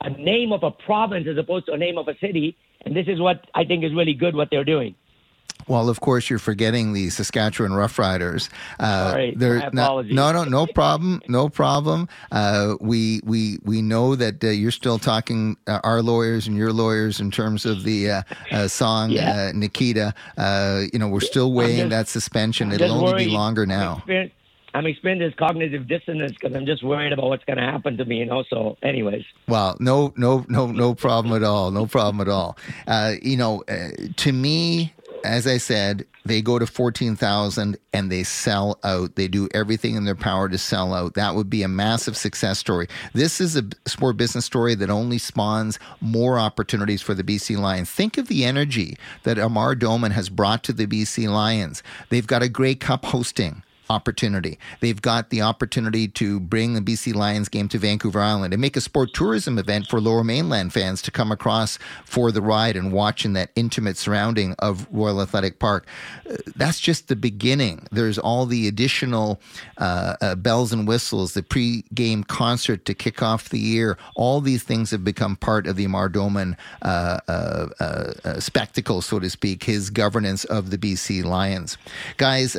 a 0.00 0.10
name 0.10 0.52
of 0.52 0.64
a 0.64 0.70
province 0.70 1.26
as 1.30 1.36
opposed 1.38 1.66
to 1.66 1.72
a 1.72 1.78
name 1.78 1.98
of 1.98 2.08
a 2.08 2.18
city. 2.18 2.56
And 2.84 2.96
this 2.96 3.06
is 3.06 3.20
what 3.20 3.46
I 3.54 3.64
think 3.64 3.84
is 3.84 3.94
really 3.94 4.14
good 4.14 4.34
what 4.34 4.48
they're 4.50 4.64
doing. 4.64 4.94
Well, 5.66 5.88
of 5.88 6.00
course, 6.00 6.28
you're 6.28 6.38
forgetting 6.38 6.92
the 6.92 7.10
Saskatchewan 7.10 7.72
Roughriders. 7.72 8.48
Uh, 8.78 9.10
Sorry, 9.10 9.34
my 9.36 9.66
apologies. 9.66 10.14
No, 10.14 10.32
no, 10.32 10.44
no 10.44 10.66
problem, 10.66 11.22
no 11.28 11.48
problem. 11.48 12.08
Uh, 12.30 12.74
we 12.80 13.20
we 13.24 13.58
we 13.62 13.82
know 13.82 14.14
that 14.16 14.42
uh, 14.42 14.48
you're 14.48 14.70
still 14.70 14.98
talking 14.98 15.56
uh, 15.66 15.80
our 15.84 16.02
lawyers 16.02 16.46
and 16.46 16.56
your 16.56 16.72
lawyers 16.72 17.20
in 17.20 17.30
terms 17.30 17.64
of 17.64 17.84
the 17.84 18.10
uh, 18.10 18.22
uh, 18.52 18.68
song 18.68 19.10
yeah. 19.10 19.52
Nikita. 19.54 20.14
you 20.92 20.98
know, 20.98 21.08
we're 21.08 21.20
still 21.20 21.52
weighing 21.52 21.76
just, 21.76 21.90
that 21.90 22.08
suspension. 22.08 22.72
It'll 22.72 22.92
only 22.92 23.12
worried. 23.12 23.24
be 23.26 23.30
longer 23.30 23.66
now. 23.66 24.02
I'm 24.74 24.86
experiencing 24.86 25.28
this 25.28 25.36
cognitive 25.36 25.86
dissonance 25.86 26.32
because 26.32 26.56
I'm 26.56 26.66
just 26.66 26.82
worried 26.82 27.12
about 27.12 27.26
what's 27.26 27.44
going 27.44 27.58
to 27.58 27.62
happen 27.62 27.96
to 27.96 28.04
me, 28.04 28.18
you 28.18 28.26
know. 28.26 28.42
So, 28.50 28.76
anyways. 28.82 29.24
Well, 29.46 29.76
no, 29.78 30.12
no, 30.16 30.44
no, 30.48 30.66
no 30.66 30.96
problem 30.96 31.32
at 31.34 31.46
all. 31.46 31.70
No 31.70 31.86
problem 31.86 32.20
at 32.20 32.28
all. 32.28 32.58
Uh, 32.88 33.14
you 33.22 33.36
know, 33.36 33.62
uh, 33.68 33.90
to 34.16 34.32
me, 34.32 34.92
as 35.24 35.46
I 35.46 35.56
said, 35.56 36.06
they 36.24 36.42
go 36.42 36.58
to 36.58 36.66
14,000 36.66 37.76
and 37.92 38.12
they 38.12 38.22
sell 38.22 38.78
out. 38.84 39.16
They 39.16 39.26
do 39.26 39.48
everything 39.54 39.96
in 39.96 40.04
their 40.04 40.14
power 40.14 40.48
to 40.48 40.58
sell 40.58 40.94
out. 40.94 41.14
That 41.14 41.34
would 41.34 41.50
be 41.50 41.62
a 41.62 41.68
massive 41.68 42.16
success 42.16 42.58
story. 42.58 42.88
This 43.14 43.40
is 43.40 43.56
a 43.56 43.64
sport 43.86 44.16
business 44.16 44.44
story 44.44 44.74
that 44.76 44.90
only 44.90 45.18
spawns 45.18 45.78
more 46.00 46.38
opportunities 46.38 47.02
for 47.02 47.14
the 47.14 47.24
BC 47.24 47.58
Lions. 47.58 47.90
Think 47.90 48.18
of 48.18 48.28
the 48.28 48.44
energy 48.44 48.96
that 49.22 49.38
Amar 49.38 49.74
Doman 49.74 50.12
has 50.12 50.28
brought 50.28 50.62
to 50.64 50.72
the 50.72 50.86
BC 50.86 51.28
Lions. 51.28 51.82
They've 52.10 52.26
got 52.26 52.42
a 52.42 52.48
Grey 52.48 52.74
Cup 52.74 53.06
hosting 53.06 53.62
opportunity. 53.88 54.58
They've 54.80 55.00
got 55.00 55.30
the 55.30 55.42
opportunity 55.42 56.08
to 56.08 56.40
bring 56.40 56.74
the 56.74 56.80
BC 56.80 57.14
Lions 57.14 57.48
game 57.48 57.68
to 57.68 57.78
Vancouver 57.78 58.20
Island 58.20 58.54
and 58.54 58.60
make 58.60 58.76
a 58.76 58.80
sport 58.80 59.12
tourism 59.12 59.58
event 59.58 59.86
for 59.88 60.00
lower 60.00 60.24
mainland 60.24 60.72
fans 60.72 61.02
to 61.02 61.10
come 61.10 61.30
across 61.30 61.78
for 62.04 62.32
the 62.32 62.42
ride 62.42 62.76
and 62.76 62.92
watch 62.92 63.24
in 63.24 63.32
that 63.34 63.50
intimate 63.56 63.96
surrounding 63.96 64.54
of 64.58 64.86
Royal 64.90 65.20
Athletic 65.20 65.58
Park. 65.58 65.86
Uh, 66.28 66.36
that's 66.56 66.80
just 66.80 67.08
the 67.08 67.16
beginning. 67.16 67.86
There's 67.90 68.18
all 68.18 68.46
the 68.46 68.68
additional 68.68 69.40
uh, 69.78 70.16
uh, 70.20 70.34
bells 70.34 70.72
and 70.72 70.86
whistles, 70.86 71.34
the 71.34 71.42
pre-game 71.42 72.24
concert 72.24 72.84
to 72.86 72.94
kick 72.94 73.22
off 73.22 73.48
the 73.48 73.58
year. 73.58 73.98
All 74.16 74.40
these 74.40 74.62
things 74.62 74.90
have 74.90 75.04
become 75.04 75.36
part 75.36 75.66
of 75.66 75.76
the 75.76 75.84
Amar 75.84 76.08
Doman 76.08 76.56
uh, 76.82 77.20
uh, 77.28 77.68
uh, 77.80 78.40
spectacle, 78.40 79.02
so 79.02 79.18
to 79.18 79.30
speak, 79.30 79.64
his 79.64 79.90
governance 79.90 80.44
of 80.44 80.70
the 80.70 80.78
BC 80.78 81.24
Lions. 81.24 81.76
Guys, 82.16 82.56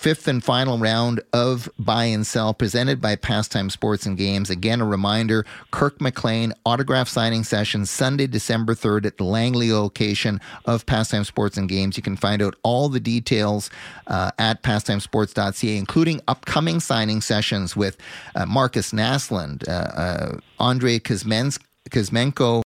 fifth 0.00 0.26
and 0.26 0.42
final 0.42 0.78
round 0.78 1.20
of 1.34 1.68
buy 1.78 2.04
and 2.04 2.26
sell 2.26 2.54
presented 2.54 3.02
by 3.02 3.14
Pastime 3.16 3.68
Sports 3.68 4.06
and 4.06 4.16
Games. 4.16 4.48
Again, 4.48 4.80
a 4.80 4.86
reminder 4.86 5.44
Kirk 5.72 6.00
McLean 6.00 6.54
autograph 6.64 7.06
signing 7.06 7.44
session 7.44 7.84
Sunday, 7.84 8.26
December 8.26 8.74
3rd 8.74 9.04
at 9.04 9.18
the 9.18 9.24
Langley 9.24 9.70
location 9.72 10.40
of 10.64 10.86
Pastime 10.86 11.24
Sports 11.24 11.58
and 11.58 11.68
Games. 11.68 11.98
You 11.98 12.02
can 12.02 12.16
find 12.16 12.40
out 12.40 12.54
all 12.62 12.88
the 12.88 12.98
details 12.98 13.68
uh, 14.06 14.30
at 14.38 14.62
pastimesports.ca, 14.62 15.76
including 15.76 16.22
upcoming 16.26 16.80
signing 16.80 17.20
sessions 17.20 17.76
with 17.76 17.98
uh, 18.34 18.46
Markus 18.46 18.92
Naslund, 18.92 19.68
uh, 19.68 19.70
uh 19.70 20.38
Andrei 20.58 20.98
Kuzmenko, 20.98 22.62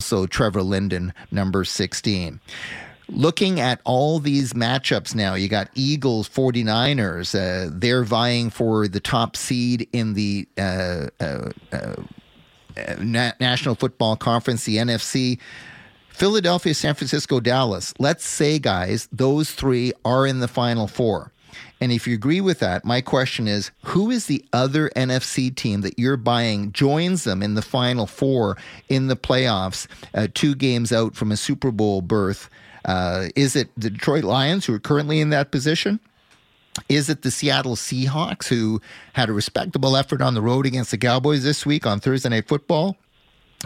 also 0.00 0.26
Trevor 0.26 0.62
Linden, 0.62 1.12
number 1.30 1.64
16 1.64 2.40
looking 3.08 3.60
at 3.60 3.80
all 3.84 4.18
these 4.18 4.52
matchups 4.52 5.14
now, 5.14 5.34
you 5.34 5.48
got 5.48 5.70
Eagles, 5.74 6.28
49ers. 6.28 7.34
Uh, 7.34 7.70
they're 7.72 8.04
vying 8.04 8.50
for 8.50 8.88
the 8.88 9.00
top 9.00 9.36
seed 9.36 9.88
in 9.92 10.14
the 10.14 10.46
uh, 10.56 11.06
uh, 11.20 11.50
uh 11.72 11.94
Na- 13.00 13.32
National 13.40 13.74
Football 13.74 14.16
Conference, 14.16 14.64
the 14.64 14.76
NFC. 14.76 15.38
Philadelphia, 16.10 16.74
San 16.74 16.94
Francisco, 16.94 17.38
Dallas. 17.38 17.94
Let's 18.00 18.24
say, 18.24 18.58
guys, 18.58 19.08
those 19.12 19.52
three 19.52 19.92
are 20.04 20.26
in 20.26 20.40
the 20.40 20.48
final 20.48 20.88
four. 20.88 21.32
And 21.80 21.92
if 21.92 22.06
you 22.08 22.14
agree 22.14 22.40
with 22.40 22.58
that, 22.58 22.84
my 22.84 23.00
question 23.00 23.46
is 23.46 23.70
who 23.84 24.10
is 24.10 24.26
the 24.26 24.44
other 24.52 24.90
NFC 24.96 25.54
team 25.54 25.82
that 25.82 25.98
you're 25.98 26.16
buying 26.16 26.72
joins 26.72 27.24
them 27.24 27.42
in 27.42 27.54
the 27.54 27.62
final 27.62 28.06
four 28.06 28.56
in 28.88 29.06
the 29.06 29.16
playoffs, 29.16 29.86
uh, 30.14 30.26
two 30.34 30.54
games 30.54 30.92
out 30.92 31.14
from 31.14 31.30
a 31.30 31.36
Super 31.36 31.70
Bowl 31.70 32.02
berth? 32.02 32.50
Uh, 32.84 33.28
is 33.36 33.56
it 33.56 33.68
the 33.76 33.90
Detroit 33.90 34.24
Lions 34.24 34.66
who 34.66 34.74
are 34.74 34.78
currently 34.78 35.20
in 35.20 35.30
that 35.30 35.50
position? 35.50 36.00
Is 36.88 37.08
it 37.08 37.22
the 37.22 37.30
Seattle 37.30 37.76
Seahawks 37.76 38.48
who 38.48 38.80
had 39.14 39.28
a 39.28 39.32
respectable 39.32 39.96
effort 39.96 40.22
on 40.22 40.34
the 40.34 40.42
road 40.42 40.66
against 40.66 40.90
the 40.90 40.98
Cowboys 40.98 41.42
this 41.42 41.66
week 41.66 41.86
on 41.86 42.00
Thursday 42.00 42.28
Night 42.28 42.46
Football? 42.46 42.96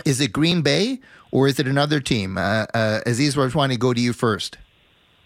Is 0.05 0.21
it 0.21 0.33
Green 0.33 0.63
Bay 0.63 1.01
or 1.31 1.47
is 1.47 1.59
it 1.59 1.67
another 1.67 2.01
team? 2.01 2.39
Uh, 2.39 2.67
uh, 2.73 3.01
Aziz 3.05 3.37
Rajwani, 3.37 3.79
go 3.79 3.93
to 3.93 4.01
you 4.01 4.13
first. 4.13 4.57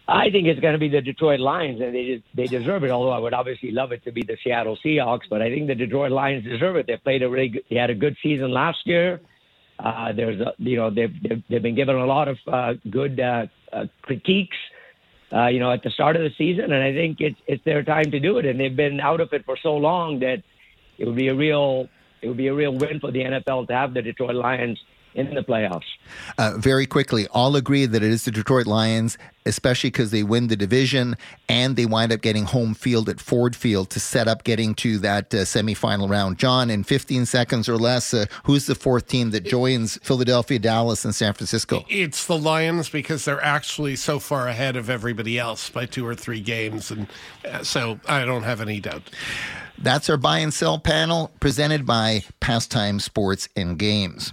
I 0.08 0.30
think 0.30 0.46
it's 0.46 0.60
going 0.60 0.72
to 0.72 0.78
be 0.78 0.88
the 0.88 1.00
Detroit 1.00 1.40
Lions, 1.40 1.80
and 1.80 1.92
they 1.92 2.22
they 2.32 2.46
deserve 2.46 2.84
it. 2.84 2.90
Although 2.90 3.10
I 3.10 3.18
would 3.18 3.34
obviously 3.34 3.72
love 3.72 3.90
it 3.90 4.04
to 4.04 4.12
be 4.12 4.22
the 4.22 4.36
Seattle 4.42 4.78
Seahawks, 4.84 5.28
but 5.28 5.42
I 5.42 5.50
think 5.50 5.66
the 5.66 5.74
Detroit 5.74 6.12
Lions 6.12 6.44
deserve 6.44 6.76
it. 6.76 6.86
They 6.86 6.96
played 6.96 7.22
a 7.22 7.28
really 7.28 7.48
good, 7.48 7.64
they 7.68 7.76
had 7.76 7.90
a 7.90 7.94
good 7.94 8.16
season 8.22 8.52
last 8.52 8.78
year. 8.84 9.20
Uh, 9.78 10.12
there's 10.12 10.40
a, 10.40 10.54
you 10.58 10.76
know 10.76 10.90
they've, 10.90 11.12
they've, 11.22 11.42
they've 11.48 11.62
been 11.62 11.74
given 11.74 11.96
a 11.96 12.06
lot 12.06 12.28
of 12.28 12.38
uh, 12.46 12.74
good 12.90 13.20
uh, 13.20 13.46
uh, 13.72 13.84
critiques, 14.02 14.56
uh, 15.32 15.46
you 15.46 15.60
know, 15.60 15.70
at 15.70 15.82
the 15.82 15.90
start 15.90 16.16
of 16.16 16.22
the 16.22 16.30
season, 16.38 16.72
and 16.72 16.82
I 16.82 16.92
think 16.92 17.20
it's 17.20 17.38
it's 17.46 17.62
their 17.64 17.82
time 17.82 18.10
to 18.10 18.20
do 18.20 18.38
it. 18.38 18.46
And 18.46 18.58
they've 18.58 18.74
been 18.74 19.00
out 19.00 19.20
of 19.20 19.32
it 19.32 19.44
for 19.44 19.56
so 19.62 19.76
long 19.76 20.20
that 20.20 20.42
it 20.98 21.04
would 21.04 21.16
be 21.16 21.28
a 21.28 21.34
real 21.34 21.88
it 22.22 22.28
would 22.28 22.36
be 22.36 22.46
a 22.46 22.54
real 22.54 22.72
win 22.72 23.00
for 23.00 23.10
the 23.10 23.20
NFL 23.20 23.68
to 23.68 23.74
have 23.74 23.92
the 23.92 24.02
Detroit 24.02 24.34
Lions 24.34 24.78
in 25.16 25.34
the 25.34 25.40
playoffs. 25.40 25.86
Uh, 26.38 26.52
very 26.58 26.86
quickly, 26.86 27.26
all 27.28 27.56
agree 27.56 27.86
that 27.86 28.02
it 28.02 28.10
is 28.10 28.24
the 28.24 28.30
Detroit 28.30 28.66
Lions, 28.66 29.16
especially 29.46 29.90
because 29.90 30.10
they 30.10 30.22
win 30.22 30.48
the 30.48 30.56
division 30.56 31.16
and 31.48 31.74
they 31.74 31.86
wind 31.86 32.12
up 32.12 32.20
getting 32.20 32.44
home 32.44 32.74
field 32.74 33.08
at 33.08 33.18
Ford 33.18 33.56
Field 33.56 33.90
to 33.90 34.00
set 34.00 34.28
up 34.28 34.44
getting 34.44 34.74
to 34.76 34.98
that 34.98 35.32
uh, 35.34 35.38
semifinal 35.38 36.08
round. 36.08 36.38
Jon, 36.38 36.70
in 36.70 36.84
15 36.84 37.24
seconds 37.26 37.68
or 37.68 37.76
less, 37.76 38.12
uh, 38.12 38.26
who's 38.44 38.66
the 38.66 38.74
fourth 38.74 39.06
team 39.08 39.30
that 39.30 39.44
joins 39.44 39.98
Philadelphia, 40.02 40.58
Dallas, 40.58 41.04
and 41.04 41.14
San 41.14 41.32
Francisco? 41.32 41.84
It's 41.88 42.26
the 42.26 42.38
Lions 42.38 42.90
because 42.90 43.24
they're 43.24 43.42
actually 43.42 43.96
so 43.96 44.18
far 44.18 44.48
ahead 44.48 44.76
of 44.76 44.90
everybody 44.90 45.38
else 45.38 45.70
by 45.70 45.86
two 45.86 46.06
or 46.06 46.14
three 46.14 46.40
games, 46.40 46.90
and 46.90 47.08
uh, 47.48 47.62
so 47.62 47.98
I 48.06 48.24
don't 48.24 48.42
have 48.42 48.60
any 48.60 48.80
doubt. 48.80 49.10
That's 49.78 50.08
our 50.08 50.16
buy 50.16 50.38
and 50.38 50.52
sell 50.54 50.78
panel 50.78 51.30
presented 51.38 51.84
by 51.84 52.24
Pastime 52.40 52.98
Sports 52.98 53.48
and 53.54 53.78
Games. 53.78 54.32